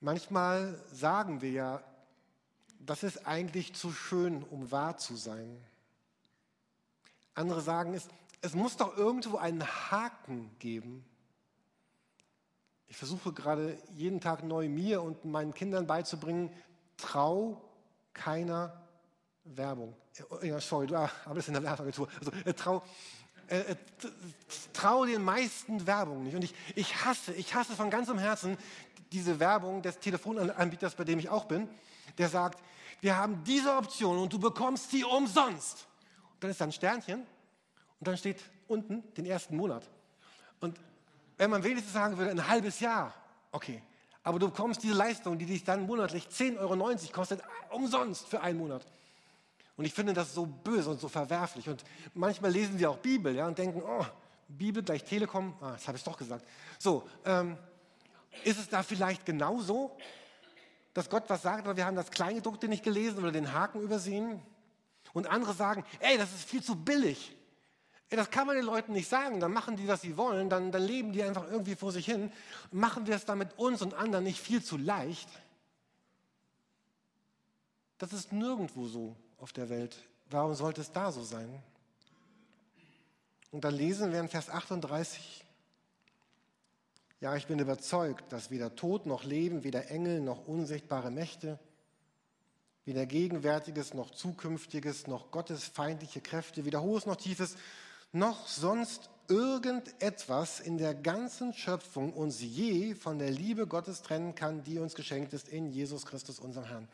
Manchmal 0.00 0.82
sagen 0.92 1.42
wir 1.42 1.50
ja, 1.50 1.82
das 2.78 3.02
ist 3.02 3.26
eigentlich 3.26 3.74
zu 3.74 3.92
schön, 3.92 4.42
um 4.42 4.70
wahr 4.70 4.96
zu 4.96 5.14
sein. 5.14 5.62
Andere 7.34 7.60
sagen 7.60 7.94
es, 7.94 8.08
es 8.40 8.54
muss 8.54 8.76
doch 8.76 8.96
irgendwo 8.96 9.36
einen 9.36 9.62
Haken 9.62 10.50
geben. 10.58 11.04
Ich 12.88 12.96
versuche 12.96 13.32
gerade 13.32 13.76
jeden 13.94 14.20
Tag 14.20 14.42
neu 14.42 14.68
mir 14.68 15.02
und 15.02 15.24
meinen 15.24 15.54
Kindern 15.54 15.86
beizubringen, 15.86 16.50
trau 16.96 17.62
keiner 18.14 18.80
Werbung. 19.44 19.94
Ja, 20.42 20.60
sorry, 20.60 20.86
du 20.86 20.96
arbeitest 20.96 21.48
in 21.48 21.54
der 21.54 21.62
Werbeagentur. 21.62 22.08
Also, 22.18 22.32
äh, 22.44 22.54
trau, 22.54 22.82
äh, 23.48 23.60
äh 23.60 23.76
trau 24.72 25.04
den 25.04 25.22
meisten 25.22 25.86
Werbung 25.86 26.24
nicht. 26.24 26.34
Und 26.34 26.42
ich, 26.42 26.54
ich 26.74 27.04
hasse, 27.04 27.32
ich 27.34 27.54
hasse 27.54 27.74
von 27.74 27.90
ganzem 27.90 28.18
Herzen 28.18 28.56
diese 29.12 29.38
Werbung 29.40 29.82
des 29.82 29.98
Telefonanbieters, 29.98 30.94
bei 30.94 31.04
dem 31.04 31.18
ich 31.18 31.28
auch 31.28 31.44
bin, 31.44 31.68
der 32.18 32.28
sagt, 32.28 32.62
wir 33.00 33.16
haben 33.16 33.42
diese 33.44 33.74
Option 33.74 34.18
und 34.18 34.32
du 34.32 34.38
bekommst 34.38 34.90
sie 34.90 35.04
umsonst. 35.04 35.86
Und 36.34 36.44
dann 36.44 36.50
ist 36.50 36.60
da 36.60 36.64
ein 36.64 36.72
Sternchen 36.72 37.20
und 37.98 38.08
dann 38.08 38.16
steht 38.16 38.42
unten 38.68 39.02
den 39.14 39.26
ersten 39.26 39.56
Monat. 39.56 39.88
Und 40.60 40.78
wenn 41.38 41.50
man 41.50 41.64
wenigstens 41.64 41.92
sagen 41.92 42.16
würde, 42.18 42.30
ein 42.30 42.48
halbes 42.48 42.80
Jahr, 42.80 43.14
okay. 43.52 43.82
Aber 44.22 44.38
du 44.38 44.48
bekommst 44.48 44.82
diese 44.82 44.94
Leistung, 44.94 45.38
die 45.38 45.46
dich 45.46 45.64
dann 45.64 45.86
monatlich 45.86 46.26
10,90 46.26 46.58
Euro 46.58 47.12
kostet, 47.12 47.40
umsonst 47.70 48.28
für 48.28 48.42
einen 48.42 48.58
Monat. 48.58 48.84
Und 49.76 49.86
ich 49.86 49.94
finde 49.94 50.12
das 50.12 50.34
so 50.34 50.44
böse 50.44 50.90
und 50.90 51.00
so 51.00 51.08
verwerflich. 51.08 51.66
Und 51.66 51.82
manchmal 52.12 52.50
lesen 52.50 52.78
wir 52.78 52.90
auch 52.90 52.98
Bibel 52.98 53.34
ja, 53.34 53.46
und 53.46 53.56
denken, 53.56 53.82
oh, 53.82 54.04
Bibel 54.46 54.82
gleich 54.82 55.04
Telekom, 55.04 55.54
ah, 55.62 55.72
das 55.72 55.88
habe 55.88 55.96
ich 55.96 56.04
doch 56.04 56.18
gesagt. 56.18 56.44
So, 56.78 57.08
ähm, 57.24 57.56
ist 58.44 58.58
es 58.58 58.68
da 58.68 58.82
vielleicht 58.82 59.26
genauso, 59.26 59.96
dass 60.94 61.08
Gott 61.08 61.24
was 61.28 61.42
sagt, 61.42 61.64
aber 61.66 61.76
wir 61.76 61.86
haben 61.86 61.96
das 61.96 62.10
Kleingedruckte 62.10 62.68
nicht 62.68 62.82
gelesen 62.82 63.18
oder 63.18 63.32
den 63.32 63.52
Haken 63.52 63.80
übersehen? 63.80 64.42
Und 65.12 65.26
andere 65.26 65.54
sagen, 65.54 65.84
ey, 66.00 66.18
das 66.18 66.32
ist 66.32 66.48
viel 66.48 66.62
zu 66.62 66.76
billig. 66.76 67.36
Ey, 68.08 68.16
das 68.16 68.30
kann 68.30 68.46
man 68.46 68.56
den 68.56 68.64
Leuten 68.64 68.92
nicht 68.92 69.08
sagen. 69.08 69.40
Dann 69.40 69.52
machen 69.52 69.76
die, 69.76 69.86
was 69.88 70.02
sie 70.02 70.16
wollen. 70.16 70.50
Dann, 70.50 70.72
dann 70.72 70.82
leben 70.82 71.12
die 71.12 71.22
einfach 71.22 71.48
irgendwie 71.48 71.76
vor 71.76 71.92
sich 71.92 72.06
hin. 72.06 72.32
Machen 72.70 73.06
wir 73.06 73.14
es 73.14 73.24
damit 73.24 73.58
uns 73.58 73.82
und 73.82 73.94
anderen 73.94 74.24
nicht 74.24 74.40
viel 74.40 74.62
zu 74.62 74.76
leicht? 74.76 75.28
Das 77.98 78.12
ist 78.12 78.32
nirgendwo 78.32 78.86
so 78.86 79.14
auf 79.38 79.52
der 79.52 79.68
Welt. 79.68 79.96
Warum 80.28 80.54
sollte 80.54 80.80
es 80.80 80.90
da 80.90 81.12
so 81.12 81.22
sein? 81.22 81.62
Und 83.50 83.64
dann 83.64 83.74
lesen 83.74 84.12
wir 84.12 84.20
in 84.20 84.28
Vers 84.28 84.48
38, 84.48 85.44
ja, 87.20 87.36
ich 87.36 87.46
bin 87.46 87.58
überzeugt, 87.58 88.32
dass 88.32 88.50
weder 88.50 88.74
Tod 88.74 89.06
noch 89.06 89.24
Leben, 89.24 89.62
weder 89.62 89.90
Engel 89.90 90.20
noch 90.20 90.46
unsichtbare 90.46 91.10
Mächte, 91.10 91.58
weder 92.86 93.04
Gegenwärtiges 93.04 93.92
noch 93.92 94.10
Zukünftiges, 94.10 95.06
noch 95.06 95.30
Gottes 95.30 95.64
feindliche 95.64 96.22
Kräfte, 96.22 96.64
weder 96.64 96.82
Hohes 96.82 97.04
noch 97.04 97.16
Tiefes, 97.16 97.56
noch 98.12 98.48
sonst 98.48 99.10
irgendetwas 99.28 100.60
in 100.60 100.78
der 100.78 100.94
ganzen 100.94 101.52
Schöpfung 101.52 102.12
uns 102.12 102.40
je 102.40 102.94
von 102.94 103.18
der 103.18 103.30
Liebe 103.30 103.66
Gottes 103.66 104.02
trennen 104.02 104.34
kann, 104.34 104.64
die 104.64 104.78
uns 104.78 104.94
geschenkt 104.94 105.32
ist 105.34 105.48
in 105.48 105.70
Jesus 105.70 106.06
Christus, 106.06 106.40
unserem 106.40 106.66
Herrn. 106.66 106.88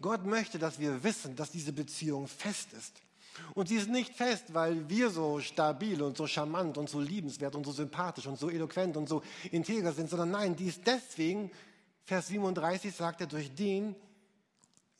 Gott 0.00 0.24
möchte, 0.24 0.58
dass 0.58 0.78
wir 0.78 1.02
wissen, 1.04 1.36
dass 1.36 1.50
diese 1.50 1.72
Beziehung 1.72 2.28
fest 2.28 2.72
ist. 2.72 2.94
Und 3.54 3.68
sie 3.68 3.76
ist 3.76 3.88
nicht 3.88 4.14
fest, 4.14 4.54
weil 4.54 4.88
wir 4.88 5.10
so 5.10 5.40
stabil 5.40 6.02
und 6.02 6.16
so 6.16 6.26
charmant 6.26 6.78
und 6.78 6.88
so 6.88 7.00
liebenswert 7.00 7.54
und 7.54 7.64
so 7.64 7.72
sympathisch 7.72 8.26
und 8.26 8.38
so 8.38 8.50
eloquent 8.50 8.96
und 8.96 9.08
so 9.08 9.22
integer 9.50 9.92
sind, 9.92 10.10
sondern 10.10 10.30
nein, 10.30 10.56
die 10.56 10.66
ist 10.66 10.86
deswegen, 10.86 11.50
Vers 12.04 12.28
37 12.28 12.94
sagt 12.94 13.20
er, 13.20 13.26
durch 13.26 13.54
den, 13.54 13.94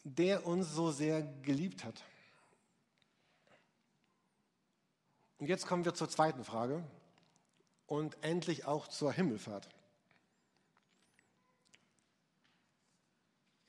der 0.04 0.46
uns 0.46 0.72
so 0.72 0.90
sehr 0.90 1.22
geliebt 1.42 1.84
hat. 1.84 2.02
Und 5.38 5.48
jetzt 5.48 5.66
kommen 5.66 5.84
wir 5.84 5.94
zur 5.94 6.08
zweiten 6.08 6.44
Frage 6.44 6.84
und 7.86 8.16
endlich 8.22 8.64
auch 8.64 8.88
zur 8.88 9.12
Himmelfahrt. 9.12 9.68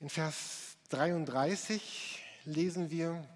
In 0.00 0.08
Vers 0.08 0.76
33 0.90 2.22
lesen 2.44 2.90
wir, 2.90 3.26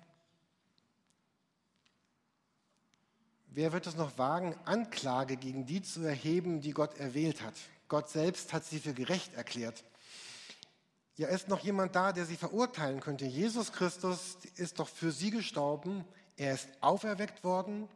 Wer 3.51 3.73
wird 3.73 3.87
es 3.87 3.97
noch 3.97 4.19
wagen, 4.19 4.55
Anklage 4.65 5.37
gegen 5.37 5.65
die 5.65 5.83
zu 5.83 6.03
erheben, 6.03 6.61
die 6.61 6.73
Gott 6.73 6.99
erwählt 6.99 7.43
hat? 7.43 7.55
Gott 7.89 8.11
selbst 8.11 8.53
hat 8.53 8.65
sie 8.65 8.79
für 8.79 8.93
gerecht 8.93 9.35
erklärt. 9.35 9.85
Ja, 11.17 11.29
ist 11.29 11.49
noch 11.49 11.61
jemand 11.61 11.97
da, 11.97 12.13
der 12.13 12.27
sie 12.27 12.37
verurteilen 12.37 13.01
könnte? 13.01 13.25
Jesus 13.25 13.73
Christus 13.73 14.37
ist 14.57 14.79
doch 14.79 14.89
für 14.89 15.11
sie 15.11 15.31
gestorben. 15.31 16.05
Er 16.37 16.55
ist 16.55 16.69
auferweckt 16.81 17.43
worden 17.43 17.89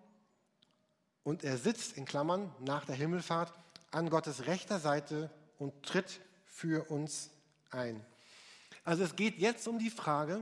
und 1.22 1.44
er 1.44 1.58
sitzt 1.58 1.96
in 1.96 2.06
Klammern 2.06 2.52
nach 2.58 2.84
der 2.84 2.96
Himmelfahrt 2.96 3.52
an 3.92 4.10
Gottes 4.10 4.46
rechter 4.46 4.80
Seite 4.80 5.30
und 5.58 5.84
tritt 5.84 6.20
für 6.46 6.90
uns 6.90 7.30
ein. 7.70 8.04
Also 8.84 9.04
es 9.04 9.14
geht 9.14 9.38
jetzt 9.38 9.68
um 9.68 9.78
die 9.78 9.90
Frage, 9.90 10.40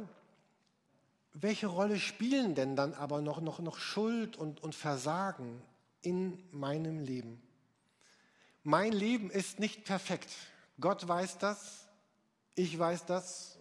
welche 1.32 1.68
Rolle 1.68 1.98
spielen 1.98 2.54
denn 2.54 2.76
dann 2.76 2.94
aber 2.94 3.20
noch, 3.20 3.40
noch, 3.40 3.60
noch 3.60 3.78
Schuld 3.78 4.36
und, 4.36 4.62
und 4.62 4.74
Versagen 4.74 5.62
in 6.02 6.42
meinem 6.50 7.00
Leben? 7.00 7.40
Mein 8.62 8.92
Leben 8.92 9.30
ist 9.30 9.58
nicht 9.58 9.84
perfekt. 9.84 10.30
Gott 10.80 11.06
weiß 11.06 11.38
das, 11.38 11.86
ich 12.54 12.78
weiß 12.78 13.06
das 13.06 13.58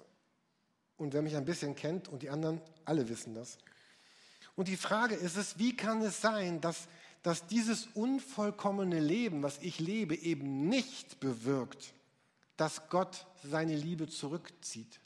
und 0.97 1.13
wer 1.13 1.21
mich 1.21 1.35
ein 1.35 1.45
bisschen 1.45 1.75
kennt 1.75 2.07
und 2.07 2.21
die 2.21 2.29
anderen, 2.29 2.61
alle 2.85 3.07
wissen 3.07 3.33
das. 3.33 3.57
Und 4.55 4.67
die 4.67 4.77
Frage 4.77 5.15
ist 5.15 5.37
es, 5.37 5.57
wie 5.57 5.75
kann 5.75 6.01
es 6.01 6.19
sein, 6.19 6.59
dass, 6.59 6.87
dass 7.23 7.47
dieses 7.47 7.87
unvollkommene 7.93 8.99
Leben, 8.99 9.41
was 9.41 9.59
ich 9.59 9.79
lebe, 9.79 10.15
eben 10.15 10.67
nicht 10.67 11.19
bewirkt, 11.21 11.93
dass 12.57 12.89
Gott 12.89 13.25
seine 13.43 13.75
Liebe 13.75 14.09
zurückzieht? 14.09 14.99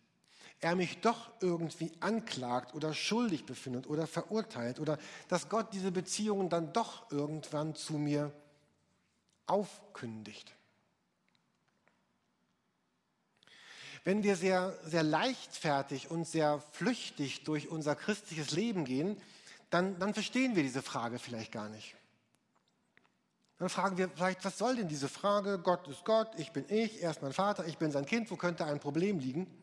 Er 0.64 0.76
mich 0.76 1.02
doch 1.02 1.30
irgendwie 1.42 1.92
anklagt 2.00 2.74
oder 2.74 2.94
schuldig 2.94 3.46
befindet 3.46 3.86
oder 3.88 4.08
verurteilt 4.08 4.80
oder 4.80 4.98
dass 5.28 5.50
Gott 5.50 5.74
diese 5.74 5.92
Beziehungen 5.92 6.50
dann 6.50 6.72
doch 6.72 7.12
irgendwann 7.12 7.76
zu 7.76 7.98
mir 7.98 8.32
aufkündigt. 9.46 10.56
Wenn 14.06 14.24
wir 14.24 14.36
sehr, 14.38 14.74
sehr 14.86 15.04
leichtfertig 15.04 16.10
und 16.10 16.26
sehr 16.26 16.60
flüchtig 16.72 17.44
durch 17.44 17.70
unser 17.70 17.96
christliches 17.96 18.52
Leben 18.52 18.86
gehen, 18.86 19.18
dann, 19.70 20.00
dann 20.00 20.14
verstehen 20.14 20.56
wir 20.56 20.64
diese 20.64 20.82
Frage 20.82 21.20
vielleicht 21.20 21.52
gar 21.52 21.68
nicht. 21.68 21.96
Dann 23.60 23.70
fragen 23.70 23.98
wir 23.98 24.10
vielleicht, 24.10 24.44
was 24.46 24.58
soll 24.58 24.78
denn 24.78 24.88
diese 24.88 25.08
Frage? 25.10 25.60
Gott 25.60 25.88
ist 25.88 26.06
Gott, 26.06 26.32
ich 26.38 26.52
bin 26.52 26.66
ich, 26.70 27.02
er 27.02 27.12
ist 27.12 27.22
mein 27.22 27.34
Vater, 27.34 27.66
ich 27.66 27.78
bin 27.78 27.92
sein 27.92 28.06
Kind, 28.06 28.32
wo 28.32 28.36
könnte 28.36 28.66
ein 28.66 28.80
Problem 28.80 29.20
liegen? 29.20 29.63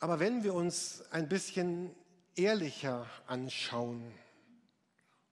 Aber 0.00 0.20
wenn 0.20 0.44
wir 0.44 0.54
uns 0.54 1.02
ein 1.10 1.28
bisschen 1.28 1.90
ehrlicher 2.36 3.06
anschauen 3.26 4.14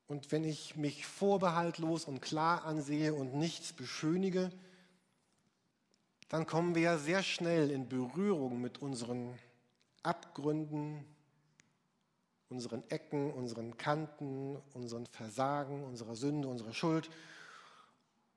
und 0.09 0.33
wenn 0.33 0.45
ich 0.45 0.75
mich 0.75 1.07
vorbehaltlos 1.07 2.05
und 2.05 2.21
klar 2.21 2.65
ansehe 2.65 3.15
und 3.15 3.35
nichts 3.35 3.73
beschönige, 3.73 4.51
dann 6.29 6.47
kommen 6.47 6.75
wir 6.75 6.83
ja 6.83 6.99
sehr 6.99 7.23
schnell 7.23 7.71
in 7.71 7.89
Berührung 7.89 8.61
mit 8.61 8.83
unseren 8.83 9.39
Abgründen, 10.03 11.05
unseren 12.49 12.83
Ecken, 12.91 13.33
unseren 13.33 13.77
Kanten, 13.77 14.57
unseren 14.75 15.07
Versagen, 15.07 15.85
unserer 15.85 16.17
Sünde, 16.17 16.49
unserer 16.49 16.75
Schuld, 16.75 17.09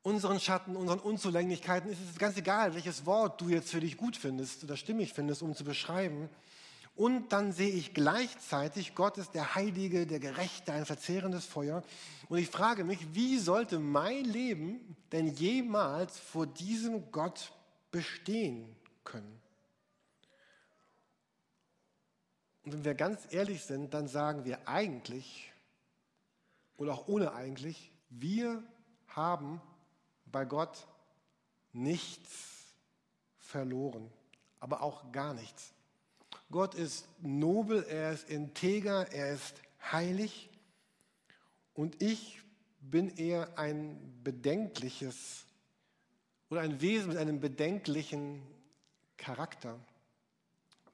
unseren 0.02 0.40
Schatten, 0.40 0.76
unseren 0.76 1.00
Unzulänglichkeiten. 1.00 1.92
Es 1.92 2.00
ist 2.00 2.20
ganz 2.20 2.38
egal, 2.38 2.74
welches 2.74 3.06
Wort 3.06 3.42
du 3.42 3.50
jetzt 3.50 3.72
für 3.72 3.80
dich 3.80 3.98
gut 3.98 4.16
findest 4.16 4.64
oder 4.64 4.78
stimmig 4.78 5.14
findest, 5.14 5.42
um 5.42 5.56
zu 5.56 5.64
beschreiben. 5.64 6.30
Und 6.96 7.32
dann 7.32 7.54
sehe 7.54 7.72
ich 7.72 7.94
gleichzeitig, 7.94 8.94
Gott 8.94 9.18
ist 9.18 9.34
der 9.34 9.56
Heilige, 9.56 10.06
der 10.06 10.20
Gerechte, 10.20 10.74
ein 10.74 10.86
verzehrendes 10.86 11.46
Feuer. 11.46 11.84
Und 12.28 12.40
ich 12.40 12.50
frage 12.50 12.84
mich, 12.84 13.14
wie 13.14 13.38
sollte 13.38 13.80
mein 13.80 14.26
Leben 14.26 14.98
denn 15.12 15.28
jemals 15.28 16.20
vor 16.20 16.46
diesem 16.46 17.12
Gott 17.12 17.54
bestehen 17.92 18.76
können? 19.06 19.42
Und 22.66 22.74
wenn 22.74 22.86
wir 22.86 22.96
ganz 22.96 23.22
ehrlich 23.32 23.64
sind, 23.64 23.94
dann 23.94 24.08
sagen 24.08 24.44
wir 24.46 24.68
eigentlich, 24.68 25.52
oder 26.76 26.94
auch 26.94 27.08
ohne 27.08 27.34
eigentlich, 27.34 27.92
wir 28.10 28.62
haben 29.08 29.62
bei 30.32 30.46
Gott 30.46 30.88
nichts 31.74 32.30
verloren, 33.38 34.12
aber 34.60 34.82
auch 34.82 35.12
gar 35.12 35.34
nichts. 35.34 35.74
Gott 36.52 36.76
ist 36.76 37.08
nobel, 37.20 37.84
er 37.84 38.14
ist 38.14 38.30
integer, 38.30 39.12
er 39.12 39.34
ist 39.34 39.62
heilig 39.92 40.50
und 41.74 42.02
ich 42.02 42.42
bin 42.82 43.16
eher 43.16 43.58
ein 43.58 44.20
bedenkliches 44.24 45.46
oder 46.50 46.62
ein 46.62 46.82
Wesen 46.82 47.10
mit 47.10 47.18
einem 47.18 47.40
bedenklichen 47.40 48.42
Charakter. 49.18 49.80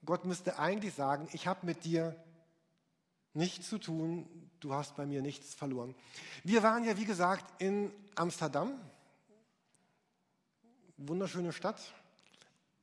Gott 0.03 0.25
müsste 0.25 0.59
eigentlich 0.59 0.93
sagen, 0.93 1.27
ich 1.31 1.47
habe 1.47 1.65
mit 1.65 1.85
dir 1.85 2.15
nichts 3.33 3.69
zu 3.69 3.77
tun, 3.77 4.27
du 4.59 4.73
hast 4.73 4.95
bei 4.95 5.05
mir 5.05 5.21
nichts 5.21 5.53
verloren. 5.53 5.95
Wir 6.43 6.63
waren 6.63 6.83
ja, 6.83 6.97
wie 6.97 7.05
gesagt, 7.05 7.61
in 7.61 7.91
Amsterdam, 8.15 8.79
wunderschöne 10.97 11.53
Stadt, 11.53 11.79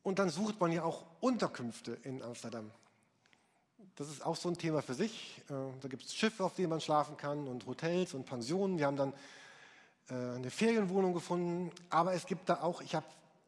und 0.03 0.19
dann 0.19 0.31
sucht 0.31 0.59
man 0.61 0.73
ja 0.73 0.83
auch 0.83 1.05
Unterkünfte 1.21 1.93
in 2.03 2.23
Amsterdam. 2.23 2.71
Das 3.97 4.09
ist 4.09 4.25
auch 4.25 4.37
so 4.37 4.49
ein 4.49 4.57
Thema 4.59 4.83
für 4.83 4.95
sich. 4.95 5.43
Äh, 5.49 5.55
da 5.81 5.89
gibt 5.89 6.05
es 6.05 6.15
Schiffe, 6.15 6.45
auf 6.45 6.55
denen 6.55 6.71
man 6.71 6.81
schlafen 6.81 7.17
kann 7.17 7.47
und 7.47 7.67
Hotels 7.67 8.15
und 8.15 8.25
Pensionen. 8.25 8.79
Wir 8.79 8.87
haben 8.87 8.97
dann 8.97 9.13
äh, 10.09 10.15
eine 10.15 10.51
Ferienwohnung 10.51 11.15
gefunden, 11.15 11.71
aber 11.91 12.15
es 12.15 12.27
gibt 12.27 12.49
da 12.49 12.63
auch, 12.63 12.81
ich 12.81 12.95
habe 12.95 13.07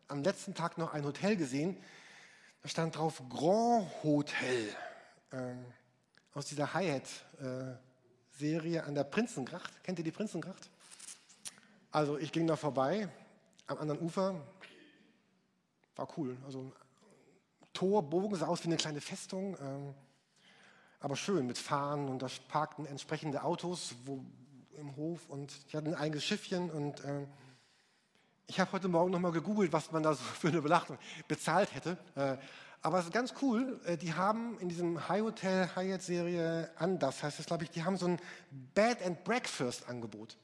am 0.09 0.23
letzten 0.23 0.55
Tag 0.55 0.79
noch 0.79 0.93
ein 0.93 1.05
Hotel 1.05 1.37
gesehen, 1.37 1.77
da 2.63 2.69
stand 2.69 2.97
drauf 2.97 3.23
Grand 3.29 3.89
Hotel 4.03 4.69
ähm, 5.33 5.65
aus 6.35 6.47
dieser 6.47 6.75
Hyatt-Serie 6.75 8.85
an 8.85 8.95
der 8.95 9.05
Prinzengracht. 9.05 9.83
Kennt 9.83 9.99
ihr 9.99 10.05
die 10.05 10.13
Prinzengracht? 10.13 10.71
Also 11.91 12.19
ich 12.19 12.33
ging 12.33 12.47
da 12.47 12.57
vorbei 12.57 13.09
am 13.67 13.79
anderen 13.79 14.01
Ufer, 14.01 14.35
war 15.97 16.09
cool. 16.17 16.37
Also 16.45 16.73
Tor, 17.73 18.03
Bogen 18.03 18.37
sah 18.37 18.47
aus 18.47 18.63
wie 18.63 18.69
eine 18.69 18.77
kleine 18.77 19.01
Festung, 19.01 19.57
ähm, 19.61 19.95
aber 21.01 21.17
schön 21.17 21.47
mit 21.47 21.59
Fahnen 21.59 22.09
und 22.09 22.23
da 22.23 22.29
parkten 22.49 22.87
entsprechende 22.87 23.43
Autos 23.43 23.95
wo, 24.05 24.25
im 24.79 24.97
Hof 24.97 25.29
und 25.29 25.53
ich 25.69 25.75
hatte 25.75 25.89
ein 25.89 25.95
eigenes 25.95 26.25
Schiffchen 26.25 26.71
und 26.71 27.05
äh, 27.05 27.27
ich 28.47 28.61
habe 28.61 28.73
heute 28.73 28.89
Morgen 28.89 29.11
nochmal 29.11 29.33
gegoogelt, 29.33 29.73
was 29.73 29.91
man 29.91 30.03
da 30.03 30.15
so 30.15 30.23
für 30.23 30.49
eine 30.49 30.63
Belachtung 30.63 30.99
bezahlt 31.29 31.75
hätte. 31.75 31.97
Äh, 32.15 32.37
aber 32.83 32.99
es 32.99 33.07
ist 33.07 33.13
ganz 33.13 33.35
cool, 33.41 33.81
äh, 33.87 33.97
die 33.97 34.15
haben 34.15 34.59
in 34.59 34.69
diesem 34.69 35.09
High 35.09 35.23
Hotel 35.23 35.71
Hyatt 35.75 36.03
Serie 36.03 36.71
anders 36.77 37.23
heißt 37.23 37.41
es, 37.41 37.47
glaube 37.47 37.65
ich, 37.65 37.71
die 37.71 37.83
haben 37.83 37.97
so 37.97 38.07
ein 38.07 38.21
Bed 38.75 39.03
and 39.03 39.25
Breakfast 39.25 39.89
Angebot. 39.89 40.37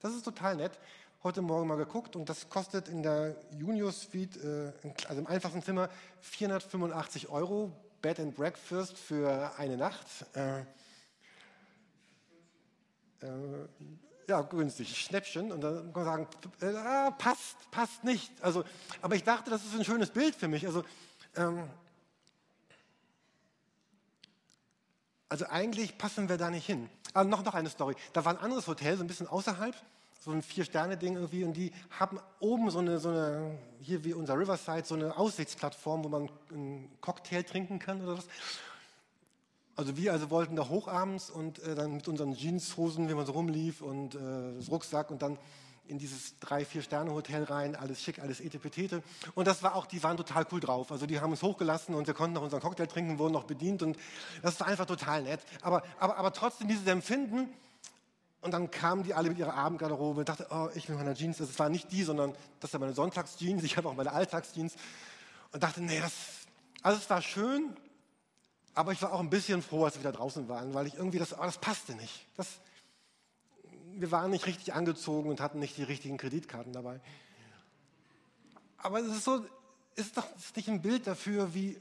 Das 0.00 0.14
ist 0.14 0.22
total 0.22 0.56
nett 0.56 0.78
heute 1.22 1.42
Morgen 1.42 1.68
mal 1.68 1.76
geguckt 1.76 2.16
und 2.16 2.30
das 2.30 2.48
kostet 2.48 2.88
in 2.88 3.02
der 3.02 3.36
Junior 3.58 3.92
Suite, 3.92 4.36
äh, 4.42 4.72
also 5.06 5.20
im 5.20 5.26
einfachen 5.26 5.62
Zimmer, 5.62 5.90
485 6.20 7.28
Euro. 7.28 7.72
Bed 8.00 8.18
and 8.18 8.34
Breakfast 8.34 8.96
für 8.96 9.52
eine 9.58 9.76
Nacht. 9.76 10.06
Äh, 10.34 10.60
äh, 13.20 13.68
ja, 14.26 14.40
günstig, 14.40 14.96
Schnäppchen. 14.96 15.52
Und 15.52 15.60
dann 15.60 15.92
kann 15.92 16.04
man 16.04 16.04
sagen, 16.04 16.28
äh, 16.62 16.76
ah, 16.78 17.10
passt, 17.10 17.70
passt 17.70 18.02
nicht. 18.02 18.32
Also, 18.42 18.64
aber 19.02 19.16
ich 19.16 19.24
dachte, 19.24 19.50
das 19.50 19.62
ist 19.66 19.74
ein 19.74 19.84
schönes 19.84 20.08
Bild 20.10 20.34
für 20.34 20.48
mich. 20.48 20.66
Also, 20.66 20.82
ähm, 21.36 21.68
also 25.28 25.44
eigentlich 25.46 25.98
passen 25.98 26.30
wir 26.30 26.38
da 26.38 26.48
nicht 26.48 26.64
hin. 26.64 26.88
Aber 27.12 27.28
noch, 27.28 27.44
noch 27.44 27.54
eine 27.54 27.68
Story. 27.68 27.94
Da 28.14 28.24
war 28.24 28.32
ein 28.32 28.38
anderes 28.42 28.66
Hotel, 28.66 28.96
so 28.96 29.04
ein 29.04 29.08
bisschen 29.08 29.26
außerhalb 29.26 29.76
so 30.20 30.30
ein 30.32 30.42
Vier-Sterne-Ding 30.42 31.16
irgendwie 31.16 31.44
und 31.44 31.54
die 31.54 31.72
haben 31.98 32.20
oben 32.40 32.70
so 32.70 32.78
eine, 32.78 32.98
so 32.98 33.08
eine, 33.08 33.58
hier 33.80 34.04
wie 34.04 34.12
unser 34.12 34.38
Riverside, 34.38 34.84
so 34.84 34.94
eine 34.94 35.16
Aussichtsplattform, 35.16 36.04
wo 36.04 36.08
man 36.08 36.28
einen 36.52 36.90
Cocktail 37.00 37.42
trinken 37.42 37.78
kann 37.78 38.02
oder 38.02 38.18
was. 38.18 38.26
Also 39.76 39.96
wir 39.96 40.12
also 40.12 40.28
wollten 40.28 40.56
da 40.56 40.68
hoch 40.68 40.88
abends 40.88 41.30
und 41.30 41.58
äh, 41.60 41.74
dann 41.74 41.94
mit 41.94 42.06
unseren 42.06 42.34
Jeanshosen, 42.34 43.08
wie 43.08 43.14
man 43.14 43.24
so 43.24 43.32
rumlief 43.32 43.80
und 43.80 44.14
äh, 44.14 44.18
Rucksack 44.70 45.10
und 45.10 45.22
dann 45.22 45.38
in 45.86 45.98
dieses 45.98 46.38
drei, 46.38 46.66
vier 46.66 46.82
Sterne 46.82 47.12
Hotel 47.12 47.44
rein, 47.44 47.74
alles 47.74 48.02
schick, 48.02 48.20
alles 48.20 48.40
etepetete. 48.40 49.02
Und 49.34 49.48
das 49.48 49.62
war 49.62 49.74
auch, 49.74 49.86
die 49.86 50.02
waren 50.02 50.18
total 50.18 50.46
cool 50.52 50.60
drauf. 50.60 50.92
Also 50.92 51.06
die 51.06 51.18
haben 51.18 51.30
uns 51.30 51.42
hochgelassen 51.42 51.94
und 51.94 52.06
wir 52.06 52.14
konnten 52.14 52.34
noch 52.34 52.42
unseren 52.42 52.60
Cocktail 52.60 52.86
trinken, 52.86 53.18
wurden 53.18 53.32
noch 53.32 53.44
bedient 53.44 53.82
und 53.82 53.96
das 54.42 54.60
war 54.60 54.66
einfach 54.66 54.86
total 54.86 55.22
nett. 55.22 55.40
Aber, 55.62 55.82
aber, 55.98 56.18
aber 56.18 56.32
trotzdem 56.34 56.68
dieses 56.68 56.86
Empfinden, 56.86 57.48
und 58.42 58.52
dann 58.52 58.70
kamen 58.70 59.02
die 59.02 59.12
alle 59.12 59.28
mit 59.28 59.38
ihrer 59.38 59.54
Abendgarderobe 59.54 60.20
und 60.20 60.28
dachte, 60.28 60.46
oh, 60.50 60.68
ich 60.74 60.88
will 60.88 60.96
meine 60.96 61.14
Jeans. 61.14 61.38
Das 61.38 61.58
war 61.58 61.68
nicht 61.68 61.92
die, 61.92 62.04
sondern 62.04 62.34
das 62.60 62.72
war 62.72 62.80
meine 62.80 62.94
Sonntagsjeans. 62.94 63.62
Ich 63.64 63.76
habe 63.76 63.88
auch 63.88 63.94
meine 63.94 64.12
Alltagsjeans. 64.12 64.74
Und 65.52 65.62
dachte, 65.62 65.82
nee, 65.82 66.00
das, 66.00 66.12
also 66.82 66.98
es 66.98 67.10
war 67.10 67.20
schön, 67.20 67.76
aber 68.74 68.92
ich 68.92 69.02
war 69.02 69.12
auch 69.12 69.20
ein 69.20 69.28
bisschen 69.28 69.62
froh, 69.62 69.84
als 69.84 69.96
wir 69.96 70.00
wieder 70.00 70.12
draußen 70.12 70.48
waren, 70.48 70.72
weil 70.72 70.86
ich 70.86 70.94
irgendwie 70.94 71.18
das, 71.18 71.34
oh, 71.34 71.42
das 71.42 71.58
passte 71.58 71.94
nicht. 71.94 72.26
Das, 72.36 72.48
wir 73.92 74.10
waren 74.10 74.30
nicht 74.30 74.46
richtig 74.46 74.72
angezogen 74.72 75.28
und 75.28 75.40
hatten 75.40 75.58
nicht 75.58 75.76
die 75.76 75.82
richtigen 75.82 76.16
Kreditkarten 76.16 76.72
dabei. 76.72 77.00
Aber 78.78 79.00
es 79.00 79.08
ist 79.08 79.24
so, 79.24 79.44
ist 79.96 80.16
doch 80.16 80.24
ist 80.36 80.56
nicht 80.56 80.68
ein 80.68 80.80
Bild 80.80 81.06
dafür, 81.06 81.52
wie, 81.52 81.78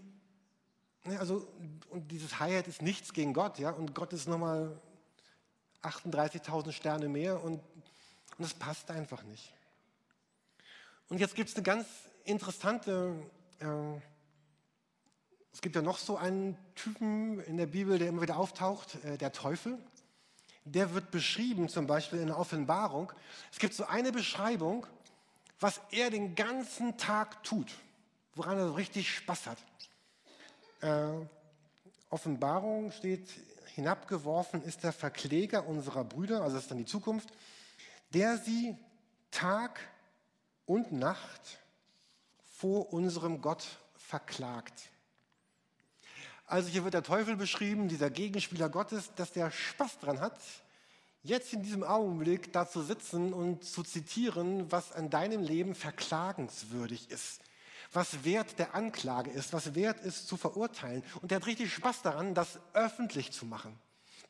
ne, 1.06 1.20
also, 1.20 1.48
und 1.90 2.12
dieses 2.12 2.42
Hyatt 2.42 2.68
ist 2.68 2.82
nichts 2.82 3.14
gegen 3.14 3.34
Gott, 3.34 3.60
ja, 3.60 3.70
und 3.70 3.96
Gott 3.96 4.12
ist 4.12 4.28
nochmal 4.28 4.78
38.000 5.84 6.72
Sterne 6.72 7.10
mehr 7.10 7.44
und, 7.44 7.54
und 7.54 7.64
das 8.40 8.54
passt 8.54 8.92
einfach 8.92 9.24
nicht. 9.24 9.54
Und 11.10 11.20
jetzt 11.20 11.36
gibt 11.36 11.50
es 11.50 11.56
eine 11.56 11.64
ganz 11.64 11.88
interessante, 12.24 13.16
äh, 13.60 13.66
es 15.52 15.62
gibt 15.62 15.76
ja 15.76 15.82
noch 15.82 15.98
so 15.98 16.18
einen 16.18 16.58
Typen 16.76 17.40
in 17.42 17.58
der 17.58 17.66
Bibel, 17.66 17.98
der 17.98 18.10
immer 18.10 18.22
wieder 18.22 18.38
auftaucht, 18.38 19.04
äh, 19.04 19.18
der 19.18 19.32
Teufel. 19.32 19.78
Der 20.66 20.94
wird 20.94 21.10
beschrieben, 21.10 21.68
zum 21.68 21.88
Beispiel 21.88 22.20
in 22.20 22.28
der 22.28 22.38
Offenbarung. 22.38 23.12
Es 23.52 23.58
gibt 23.58 23.74
so 23.74 23.86
eine 23.86 24.12
Beschreibung, 24.12 24.86
was 25.60 25.82
er 25.92 26.12
den 26.12 26.36
ganzen 26.36 26.98
Tag 26.98 27.44
tut, 27.44 27.74
woran 28.36 28.58
er 28.58 28.68
so 28.68 28.74
richtig 28.74 29.10
Spaß 29.10 29.48
hat. 29.48 29.58
Äh, 30.82 31.26
Offenbarung 32.10 32.92
steht 32.92 33.30
hinabgeworfen 33.80 34.62
ist 34.62 34.84
der 34.84 34.94
Verkläger 34.94 35.66
unserer 35.66 36.04
Brüder, 36.04 36.42
also 36.42 36.56
das 36.56 36.64
ist 36.64 36.72
dann 36.72 36.80
die 36.80 36.86
Zukunft, 36.86 37.30
der 38.14 38.38
sie 38.38 38.78
Tag 39.32 39.80
und 40.66 40.92
Nacht 40.92 41.60
vor 42.44 42.94
unserem 42.94 43.42
Gott 43.42 43.66
verklagt. 43.96 44.90
Also 46.46 46.68
hier 46.68 46.84
wird 46.84 46.94
der 46.94 47.04
Teufel 47.04 47.38
beschrieben, 47.38 47.88
dieser 47.88 48.10
Gegenspieler 48.10 48.70
Gottes, 48.70 49.12
dass 49.16 49.32
der 49.32 49.52
Spaß 49.52 50.00
dran 50.00 50.20
hat, 50.20 50.38
jetzt 51.24 51.54
in 51.54 51.64
diesem 51.64 51.84
Augenblick 51.84 52.52
da 52.52 52.68
zu 52.68 52.82
sitzen 52.82 53.34
und 53.34 53.64
zu 53.64 53.84
zitieren, 53.84 54.72
was 54.72 54.92
an 54.92 55.10
deinem 55.10 55.44
Leben 55.44 55.76
verklagenswürdig 55.76 57.12
ist, 57.12 57.42
was 57.92 58.24
wert 58.24 58.60
der 58.60 58.76
Anklage 58.76 59.32
ist, 59.32 59.54
was 59.54 59.74
wert 59.76 60.00
ist 60.02 60.28
zu 60.28 60.38
verurteilen. 60.38 61.04
Und 61.22 61.32
er 61.32 61.38
hat 61.38 61.48
richtig 61.48 61.74
Spaß 61.74 62.02
daran, 62.04 62.36
das 62.36 62.60
öffentlich 62.74 63.32
zu 63.32 63.46
machen. 63.46 63.80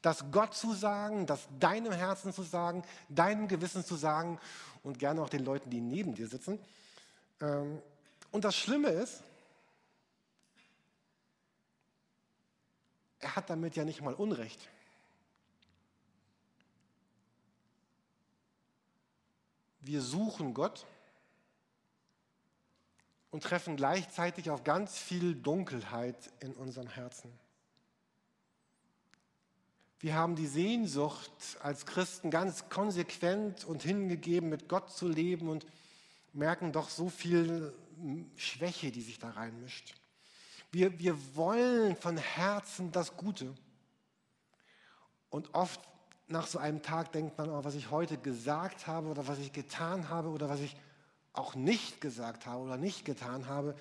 Das 0.02 0.32
Gott 0.32 0.56
zu 0.56 0.74
sagen, 0.74 1.26
das 1.26 1.48
deinem 1.60 1.92
Herzen 1.92 2.32
zu 2.32 2.44
sagen, 2.44 2.84
deinem 3.10 3.50
Gewissen 3.50 3.84
zu 3.84 3.96
sagen 3.96 4.40
und 4.82 4.98
gerne 4.98 5.22
auch 5.22 5.30
den 5.30 5.44
Leuten, 5.44 5.70
die 5.70 5.82
neben 5.82 6.16
dir 6.16 6.28
sitzen. 6.28 6.58
Ähm, 7.42 7.82
und 8.32 8.46
das 8.46 8.56
Schlimme 8.56 8.90
ist, 8.90 9.24
er 13.20 13.36
hat 13.36 13.50
damit 13.50 13.76
ja 13.76 13.84
nicht 13.84 14.02
mal 14.02 14.14
Unrecht. 14.14 14.70
Wir 19.82 20.02
suchen 20.02 20.54
Gott 20.54 20.86
und 23.32 23.44
treffen 23.44 23.76
gleichzeitig 23.76 24.50
auf 24.50 24.64
ganz 24.64 24.98
viel 24.98 25.36
Dunkelheit 25.36 26.32
in 26.40 26.54
unserem 26.54 26.88
Herzen. 26.88 27.32
Wir 30.00 30.16
haben 30.16 30.36
die 30.36 30.48
Sehnsucht, 30.48 31.32
als 31.62 31.86
Christen 31.86 32.32
ganz 32.32 32.70
konsequent 32.70 33.66
und 33.66 33.84
hingegeben 33.84 34.50
mit 34.50 34.70
Gott 34.70 34.92
zu 34.92 35.10
leben 35.10 35.50
und 35.50 35.66
merken 36.32 36.72
doch 36.72 36.90
so 36.90 37.10
viel 37.10 37.74
Schwäche, 38.38 38.92
die 38.92 39.02
sich 39.02 39.20
da 39.20 39.32
reinmischt. 39.32 39.96
Wir, 40.72 40.98
wir 41.00 41.36
wollen 41.36 41.98
von 41.98 42.16
Herzen 42.16 42.92
das 42.92 43.18
Gute. 43.18 43.54
Und 45.30 45.54
oft 45.54 45.82
nach 46.28 46.48
so 46.48 46.60
einem 46.60 46.82
Tag 46.82 47.12
denkt 47.12 47.38
man, 47.38 47.50
oh, 47.50 47.64
was 47.64 47.76
ich 47.76 47.92
heute 47.92 48.18
gesagt 48.18 48.88
habe 48.88 49.10
oder 49.10 49.28
was 49.28 49.40
ich 49.40 49.52
getan 49.52 50.10
habe 50.10 50.30
oder 50.30 50.48
was 50.48 50.62
ich 50.62 50.76
auch 51.34 51.56
nicht 51.56 52.02
gesagt 52.02 52.46
habe 52.46 52.64
oder 52.64 52.78
nicht 52.78 53.06
getan 53.06 53.48
habe, 53.48 53.76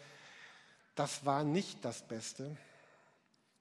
das 0.94 1.24
war 1.24 1.44
nicht 1.44 1.84
das 1.84 2.02
Beste. 2.06 2.56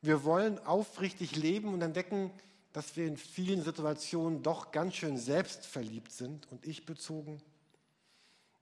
Wir 0.02 0.24
wollen 0.24 0.60
aufrichtig 0.66 1.36
leben 1.36 1.74
und 1.74 1.82
entdecken, 1.82 2.32
dass 2.74 2.96
wir 2.96 3.08
in 3.08 3.18
vielen 3.18 3.64
Situationen 3.64 4.44
doch 4.44 4.72
ganz 4.72 4.96
schön 4.96 5.18
selbstverliebt 5.18 6.12
sind 6.12 6.52
und 6.52 6.66
ich 6.66 6.86
bezogen. 6.86 7.42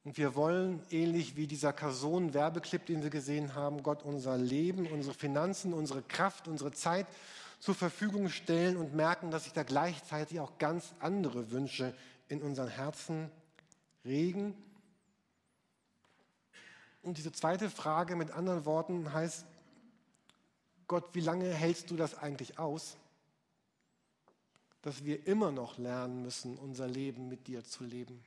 Und 0.06 0.18
wir 0.18 0.36
wollen, 0.36 0.84
ähnlich 0.92 1.36
wie 1.36 1.48
dieser 1.48 1.74
Person-Werbeclip, 1.74 2.86
den 2.86 3.02
wir 3.02 3.10
gesehen 3.10 3.56
haben, 3.56 3.82
Gott 3.82 4.04
unser 4.04 4.38
Leben, 4.38 4.86
unsere 4.88 5.16
Finanzen, 5.16 5.74
unsere 5.74 6.04
Kraft, 6.04 6.48
unsere 6.48 6.72
Zeit 6.72 7.08
zur 7.60 7.74
Verfügung 7.74 8.30
stellen 8.30 8.78
und 8.78 8.94
merken, 8.94 9.32
dass 9.32 9.46
sich 9.46 9.54
da 9.54 9.64
gleichzeitig 9.64 10.40
auch 10.40 10.60
ganz 10.60 10.94
andere 11.00 11.50
Wünsche 11.52 11.96
in 12.28 12.42
unseren 12.42 12.70
Herzen 12.70 13.32
regen. 14.06 14.54
Und 17.06 17.20
diese 17.20 17.32
zweite 17.32 17.70
Frage 17.70 18.16
mit 18.16 18.32
anderen 18.32 18.66
Worten 18.66 19.14
heißt, 19.14 19.46
Gott, 20.88 21.08
wie 21.14 21.20
lange 21.22 21.54
hältst 21.54 21.92
du 21.92 21.96
das 21.96 22.16
eigentlich 22.16 22.58
aus, 22.58 22.98
dass 24.82 25.06
wir 25.06 25.28
immer 25.28 25.52
noch 25.52 25.78
lernen 25.78 26.24
müssen, 26.24 26.58
unser 26.58 26.88
Leben 26.88 27.30
mit 27.30 27.46
dir 27.46 27.64
zu 27.64 27.84
leben? 27.84 28.26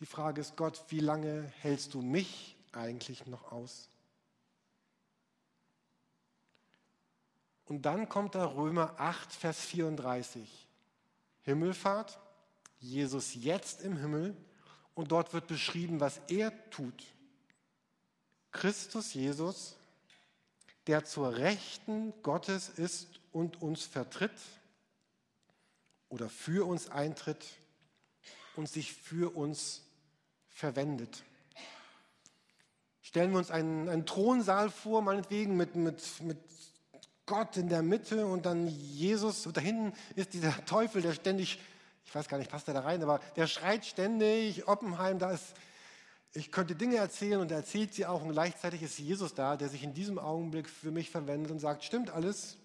Die 0.00 0.06
Frage 0.06 0.40
ist, 0.40 0.56
Gott, 0.56 0.84
wie 0.88 0.98
lange 0.98 1.44
hältst 1.60 1.94
du 1.94 2.02
mich 2.02 2.56
eigentlich 2.72 3.24
noch 3.28 3.52
aus? 3.52 3.88
Und 7.66 7.82
dann 7.82 8.08
kommt 8.08 8.34
da 8.34 8.46
Römer 8.46 8.98
8, 8.98 9.32
Vers 9.32 9.60
34. 9.60 10.66
Himmelfahrt, 11.42 12.18
Jesus 12.80 13.36
jetzt 13.36 13.82
im 13.82 13.96
Himmel 13.96 14.36
und 14.94 15.12
dort 15.12 15.32
wird 15.32 15.46
beschrieben, 15.46 16.00
was 16.00 16.20
er 16.28 16.52
tut. 16.70 17.04
Christus 18.50 19.14
Jesus, 19.14 19.76
der 20.86 21.04
zur 21.04 21.36
Rechten 21.36 22.12
Gottes 22.22 22.68
ist 22.68 23.08
und 23.32 23.62
uns 23.62 23.84
vertritt 23.84 24.38
oder 26.08 26.28
für 26.28 26.66
uns 26.66 26.90
eintritt 26.90 27.44
und 28.56 28.68
sich 28.68 28.92
für 28.92 29.34
uns 29.34 29.82
verwendet. 30.48 31.22
Stellen 33.00 33.32
wir 33.32 33.38
uns 33.38 33.50
einen, 33.50 33.88
einen 33.88 34.06
Thronsaal 34.06 34.70
vor, 34.70 35.02
meinetwegen 35.02 35.56
mit, 35.56 35.74
mit, 35.74 36.20
mit 36.20 36.38
Gott 37.26 37.56
in 37.56 37.68
der 37.68 37.82
Mitte 37.82 38.26
und 38.26 38.46
dann 38.46 38.66
Jesus 38.66 39.46
und 39.46 39.56
da 39.56 39.60
hinten 39.60 39.92
ist 40.16 40.34
dieser 40.34 40.64
Teufel, 40.64 41.02
der 41.02 41.12
ständig, 41.12 41.60
ich 42.04 42.14
weiß 42.14 42.28
gar 42.28 42.38
nicht, 42.38 42.50
passt 42.50 42.66
der 42.66 42.74
da 42.74 42.80
rein, 42.80 43.02
aber 43.02 43.20
der 43.36 43.46
schreit 43.46 43.84
ständig, 43.84 44.68
Oppenheim, 44.68 45.18
da 45.18 45.30
ist, 45.30 45.54
ich 46.34 46.50
könnte 46.50 46.74
Dinge 46.74 46.96
erzählen 46.96 47.40
und 47.40 47.50
er 47.50 47.58
erzählt 47.58 47.94
sie 47.94 48.06
auch 48.06 48.22
und 48.22 48.32
gleichzeitig 48.32 48.82
ist 48.82 48.98
Jesus 48.98 49.34
da, 49.34 49.56
der 49.56 49.68
sich 49.68 49.82
in 49.82 49.94
diesem 49.94 50.18
Augenblick 50.18 50.68
für 50.68 50.90
mich 50.90 51.10
verwendet 51.10 51.50
und 51.52 51.58
sagt, 51.58 51.84
stimmt 51.84 52.10
alles, 52.10 52.56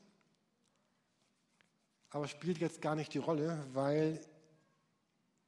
aber 2.10 2.28
spielt 2.28 2.58
jetzt 2.60 2.82
gar 2.82 2.96
nicht 2.96 3.14
die 3.14 3.20
Rolle, 3.20 3.64
weil 3.74 4.20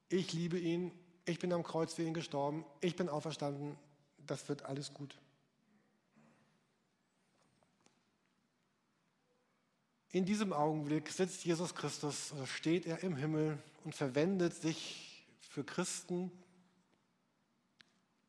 ich 0.10 0.34
liebe 0.34 0.58
ihn 0.58 0.92
ich 1.30 1.40
bin 1.40 1.54
am 1.54 1.64
Kreuz 1.64 1.94
für 1.94 2.04
ihn 2.04 2.14
gestorben, 2.14 2.66
ich 2.82 2.96
bin 2.96 3.08
auferstanden, 3.08 3.78
das 4.18 4.50
wird 4.50 4.66
alles 4.66 4.94
gut. 4.94 5.16
In 10.12 10.26
diesem 10.26 10.54
Augenblick 10.54 11.10
sitzt 11.10 11.46
Jesus 11.46 11.76
Christus, 11.76 12.34
steht 12.46 12.88
er 12.88 13.04
im 13.04 13.16
Himmel 13.16 13.60
und 13.84 13.94
verwendet 13.94 14.56
sich 14.56 15.24
für 15.40 15.64
Christen 15.64 16.32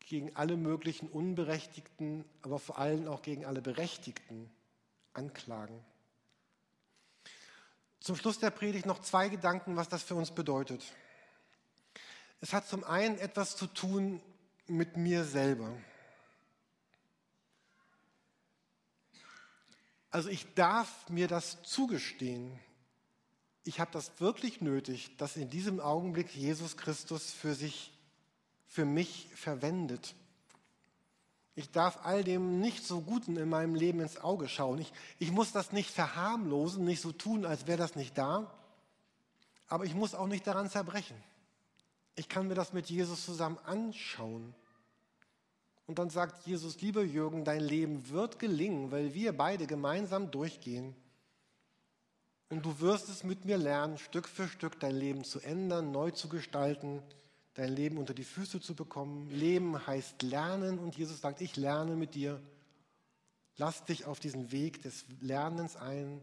gegen 0.00 0.36
alle 0.36 0.58
möglichen 0.58 1.08
unberechtigten, 1.08 2.26
aber 2.42 2.58
vor 2.58 2.78
allem 2.78 3.08
auch 3.08 3.22
gegen 3.22 3.46
alle 3.46 3.62
berechtigten 3.62 4.50
Anklagen. 5.14 5.82
Zum 8.00 8.16
Schluss 8.16 8.38
der 8.38 8.50
Predigt 8.50 8.84
noch 8.84 9.00
zwei 9.00 9.30
Gedanken, 9.30 9.76
was 9.76 9.88
das 9.88 10.02
für 10.02 10.16
uns 10.16 10.32
bedeutet. 10.32 10.84
Es 12.42 12.52
hat 12.52 12.66
zum 12.68 12.84
einen 12.84 13.18
etwas 13.18 13.56
zu 13.56 13.66
tun 13.66 14.20
mit 14.66 14.98
mir 14.98 15.24
selber. 15.24 15.74
Also 20.10 20.28
ich 20.28 20.54
darf 20.54 21.08
mir 21.08 21.28
das 21.28 21.62
zugestehen. 21.62 22.58
Ich 23.64 23.78
habe 23.78 23.90
das 23.92 24.20
wirklich 24.20 24.60
nötig, 24.60 25.16
dass 25.18 25.36
in 25.36 25.50
diesem 25.50 25.80
Augenblick 25.80 26.34
Jesus 26.34 26.76
Christus 26.76 27.30
für 27.30 27.54
sich, 27.54 27.92
für 28.66 28.84
mich 28.84 29.28
verwendet. 29.34 30.14
Ich 31.54 31.70
darf 31.70 32.04
all 32.04 32.24
dem 32.24 32.60
nicht 32.60 32.86
so 32.86 33.02
Guten 33.02 33.36
in 33.36 33.48
meinem 33.48 33.74
Leben 33.74 34.00
ins 34.00 34.18
Auge 34.18 34.48
schauen. 34.48 34.78
Ich, 34.78 34.92
ich 35.18 35.30
muss 35.30 35.52
das 35.52 35.72
nicht 35.72 35.90
verharmlosen, 35.90 36.84
nicht 36.84 37.02
so 37.02 37.12
tun, 37.12 37.44
als 37.44 37.66
wäre 37.66 37.78
das 37.78 37.96
nicht 37.96 38.16
da. 38.16 38.50
Aber 39.68 39.84
ich 39.84 39.94
muss 39.94 40.14
auch 40.14 40.26
nicht 40.26 40.46
daran 40.46 40.70
zerbrechen. 40.70 41.16
Ich 42.16 42.28
kann 42.28 42.48
mir 42.48 42.54
das 42.54 42.72
mit 42.72 42.90
Jesus 42.90 43.24
zusammen 43.24 43.58
anschauen. 43.64 44.54
Und 45.90 45.98
dann 45.98 46.08
sagt 46.08 46.46
Jesus, 46.46 46.80
lieber 46.80 47.02
Jürgen, 47.02 47.44
dein 47.44 47.58
Leben 47.58 48.08
wird 48.10 48.38
gelingen, 48.38 48.92
weil 48.92 49.12
wir 49.12 49.36
beide 49.36 49.66
gemeinsam 49.66 50.30
durchgehen. 50.30 50.94
Und 52.48 52.64
du 52.64 52.78
wirst 52.78 53.08
es 53.08 53.24
mit 53.24 53.44
mir 53.44 53.58
lernen, 53.58 53.98
Stück 53.98 54.28
für 54.28 54.46
Stück 54.46 54.78
dein 54.78 54.94
Leben 54.94 55.24
zu 55.24 55.40
ändern, 55.40 55.90
neu 55.90 56.12
zu 56.12 56.28
gestalten, 56.28 57.02
dein 57.54 57.72
Leben 57.72 57.98
unter 57.98 58.14
die 58.14 58.22
Füße 58.22 58.60
zu 58.60 58.76
bekommen. 58.76 59.28
Leben 59.30 59.84
heißt 59.84 60.22
lernen 60.22 60.78
und 60.78 60.96
Jesus 60.96 61.20
sagt, 61.20 61.40
ich 61.40 61.56
lerne 61.56 61.96
mit 61.96 62.14
dir. 62.14 62.40
Lass 63.56 63.84
dich 63.84 64.04
auf 64.04 64.20
diesen 64.20 64.52
Weg 64.52 64.82
des 64.82 65.06
Lernens 65.20 65.74
ein, 65.74 66.22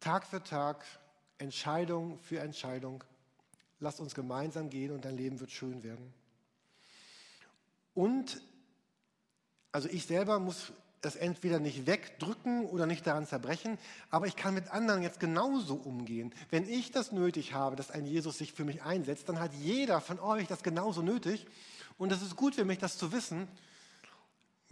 Tag 0.00 0.26
für 0.26 0.42
Tag, 0.42 0.84
Entscheidung 1.38 2.18
für 2.18 2.40
Entscheidung 2.40 3.04
lass 3.78 4.00
uns 4.00 4.12
gemeinsam 4.14 4.70
gehen 4.70 4.90
und 4.90 5.04
dein 5.04 5.16
Leben 5.16 5.38
wird 5.38 5.52
schön 5.52 5.84
werden. 5.84 6.12
Und, 7.94 8.42
also 9.72 9.88
ich 9.88 10.06
selber 10.06 10.38
muss 10.38 10.72
es 11.04 11.16
entweder 11.16 11.58
nicht 11.58 11.86
wegdrücken 11.86 12.64
oder 12.66 12.86
nicht 12.86 13.04
daran 13.06 13.26
zerbrechen, 13.26 13.76
aber 14.10 14.26
ich 14.26 14.36
kann 14.36 14.54
mit 14.54 14.70
anderen 14.70 15.02
jetzt 15.02 15.18
genauso 15.18 15.74
umgehen. 15.74 16.32
Wenn 16.50 16.68
ich 16.68 16.92
das 16.92 17.10
nötig 17.10 17.54
habe, 17.54 17.74
dass 17.74 17.90
ein 17.90 18.06
Jesus 18.06 18.38
sich 18.38 18.52
für 18.52 18.64
mich 18.64 18.82
einsetzt, 18.82 19.28
dann 19.28 19.40
hat 19.40 19.52
jeder 19.54 20.00
von 20.00 20.20
euch 20.20 20.46
das 20.46 20.62
genauso 20.62 21.02
nötig. 21.02 21.46
Und 21.98 22.12
es 22.12 22.22
ist 22.22 22.36
gut 22.36 22.54
für 22.54 22.64
mich, 22.64 22.78
das 22.78 22.98
zu 22.98 23.10
wissen 23.10 23.48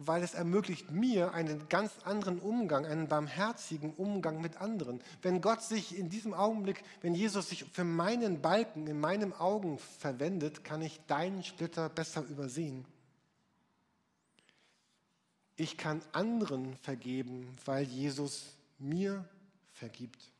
weil 0.02 0.22
es 0.22 0.32
ermöglicht 0.32 0.90
mir 0.90 1.34
einen 1.34 1.68
ganz 1.68 1.92
anderen 2.04 2.38
Umgang, 2.38 2.86
einen 2.86 3.06
barmherzigen 3.06 3.92
Umgang 3.92 4.40
mit 4.40 4.58
anderen. 4.60 5.00
Wenn 5.20 5.42
Gott 5.42 5.62
sich 5.62 5.96
in 5.96 6.08
diesem 6.08 6.32
Augenblick, 6.32 6.82
wenn 7.02 7.14
Jesus 7.14 7.50
sich 7.50 7.64
für 7.64 7.84
meinen 7.84 8.40
Balken 8.40 8.86
in 8.86 8.98
meinem 8.98 9.34
Augen 9.34 9.78
verwendet, 9.98 10.64
kann 10.64 10.80
ich 10.80 11.00
deinen 11.06 11.44
Splitter 11.44 11.90
besser 11.90 12.22
übersehen. 12.22 12.86
Ich 15.60 15.76
kann 15.76 16.00
anderen 16.12 16.74
vergeben, 16.78 17.46
weil 17.66 17.84
Jesus 17.84 18.46
mir 18.78 19.28
vergibt. 19.74 20.32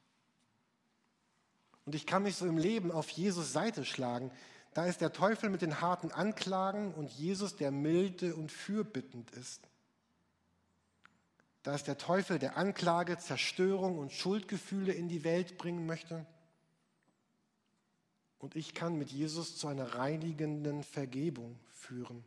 Und 1.84 1.94
ich 1.94 2.06
kann 2.06 2.22
mich 2.22 2.36
so 2.36 2.46
im 2.46 2.56
Leben 2.56 2.90
auf 2.90 3.10
Jesus 3.10 3.52
Seite 3.52 3.84
schlagen, 3.84 4.30
Da 4.72 4.86
ist 4.86 5.02
der 5.02 5.12
Teufel 5.12 5.50
mit 5.50 5.60
den 5.60 5.82
harten 5.82 6.10
Anklagen 6.10 6.94
und 6.94 7.10
Jesus, 7.10 7.54
der 7.54 7.70
milde 7.70 8.34
und 8.34 8.50
fürbittend 8.50 9.30
ist. 9.32 9.60
Da 11.64 11.74
ist 11.74 11.86
der 11.86 11.98
Teufel, 11.98 12.38
der 12.38 12.56
Anklage, 12.56 13.18
Zerstörung 13.18 13.98
und 13.98 14.12
Schuldgefühle 14.12 14.94
in 14.94 15.08
die 15.08 15.22
Welt 15.22 15.58
bringen 15.58 15.84
möchte. 15.84 16.24
Und 18.38 18.56
ich 18.56 18.72
kann 18.72 18.96
mit 18.96 19.10
Jesus 19.10 19.58
zu 19.58 19.68
einer 19.68 19.96
reinigenden 19.96 20.82
Vergebung 20.82 21.60
führen. 21.74 22.24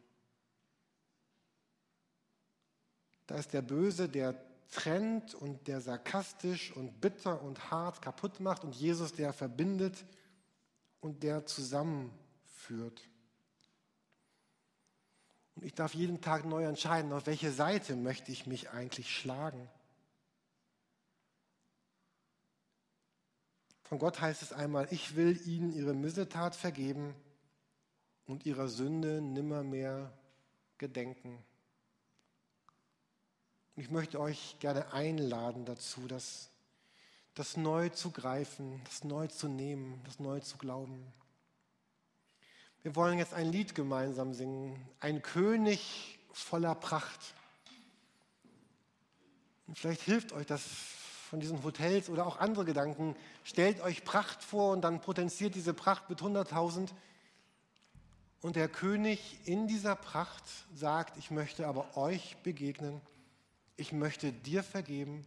Da 3.27 3.35
ist 3.35 3.53
der 3.53 3.61
Böse, 3.61 4.09
der 4.09 4.35
trennt 4.69 5.35
und 5.35 5.67
der 5.67 5.81
sarkastisch 5.81 6.75
und 6.75 6.99
bitter 6.99 7.41
und 7.41 7.71
hart 7.71 8.01
kaputt 8.01 8.39
macht 8.39 8.63
und 8.63 8.75
Jesus, 8.75 9.13
der 9.13 9.33
verbindet 9.33 10.03
und 10.99 11.23
der 11.23 11.45
zusammenführt. 11.45 13.01
Und 15.55 15.63
ich 15.63 15.75
darf 15.75 15.93
jeden 15.93 16.21
Tag 16.21 16.45
neu 16.45 16.63
entscheiden, 16.65 17.13
auf 17.13 17.27
welche 17.27 17.51
Seite 17.51 17.95
möchte 17.95 18.31
ich 18.31 18.47
mich 18.47 18.71
eigentlich 18.71 19.15
schlagen. 19.15 19.69
Von 23.83 23.99
Gott 23.99 24.21
heißt 24.21 24.41
es 24.41 24.53
einmal, 24.53 24.87
ich 24.89 25.15
will 25.15 25.39
ihnen 25.45 25.71
ihre 25.71 25.93
Missetat 25.93 26.55
vergeben 26.55 27.13
und 28.25 28.45
ihrer 28.45 28.67
Sünde 28.67 29.21
nimmermehr 29.21 30.11
gedenken. 30.79 31.37
Und 33.75 33.81
ich 33.81 33.89
möchte 33.89 34.19
euch 34.19 34.57
gerne 34.59 34.93
einladen 34.93 35.65
dazu, 35.65 36.07
das, 36.07 36.49
das 37.33 37.57
neu 37.57 37.89
zu 37.89 38.11
greifen, 38.11 38.79
das 38.85 39.03
neu 39.03 39.27
zu 39.27 39.47
nehmen, 39.47 39.99
das 40.05 40.19
neu 40.19 40.39
zu 40.41 40.57
glauben. 40.57 41.11
Wir 42.83 42.95
wollen 42.95 43.17
jetzt 43.17 43.33
ein 43.33 43.51
Lied 43.51 43.73
gemeinsam 43.73 44.33
singen, 44.33 44.79
ein 44.99 45.21
König 45.23 46.19
voller 46.33 46.75
Pracht. 46.75 47.33
Und 49.65 49.79
vielleicht 49.79 50.01
hilft 50.01 50.33
euch 50.33 50.45
das 50.45 50.61
von 51.29 51.39
diesen 51.39 51.63
Hotels 51.63 52.09
oder 52.09 52.27
auch 52.27 52.37
andere 52.37 52.65
Gedanken. 52.65 53.15
Stellt 53.43 53.81
euch 53.81 54.03
Pracht 54.03 54.43
vor 54.43 54.71
und 54.73 54.81
dann 54.81 55.01
potenziert 55.01 55.55
diese 55.55 55.73
Pracht 55.73 56.09
mit 56.11 56.19
100.000. 56.19 56.89
Und 58.41 58.55
der 58.55 58.67
König 58.67 59.39
in 59.45 59.67
dieser 59.67 59.95
Pracht 59.95 60.43
sagt, 60.75 61.17
ich 61.17 61.31
möchte 61.31 61.65
aber 61.65 61.97
euch 61.97 62.37
begegnen 62.43 63.01
ich 63.75 63.91
möchte 63.91 64.31
dir 64.31 64.63
vergeben, 64.63 65.25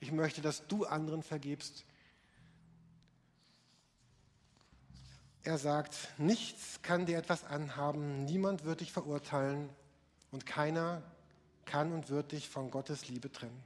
ich 0.00 0.12
möchte, 0.12 0.42
dass 0.42 0.66
du 0.66 0.84
anderen 0.84 1.22
vergibst. 1.22 1.84
Er 5.42 5.58
sagt, 5.58 6.12
nichts 6.18 6.80
kann 6.82 7.06
dir 7.06 7.18
etwas 7.18 7.44
anhaben, 7.44 8.24
niemand 8.24 8.64
wird 8.64 8.80
dich 8.80 8.92
verurteilen 8.92 9.68
und 10.30 10.46
keiner 10.46 11.02
kann 11.64 11.92
und 11.92 12.08
wird 12.08 12.32
dich 12.32 12.48
von 12.48 12.70
Gottes 12.70 13.08
Liebe 13.08 13.30
trennen. 13.30 13.62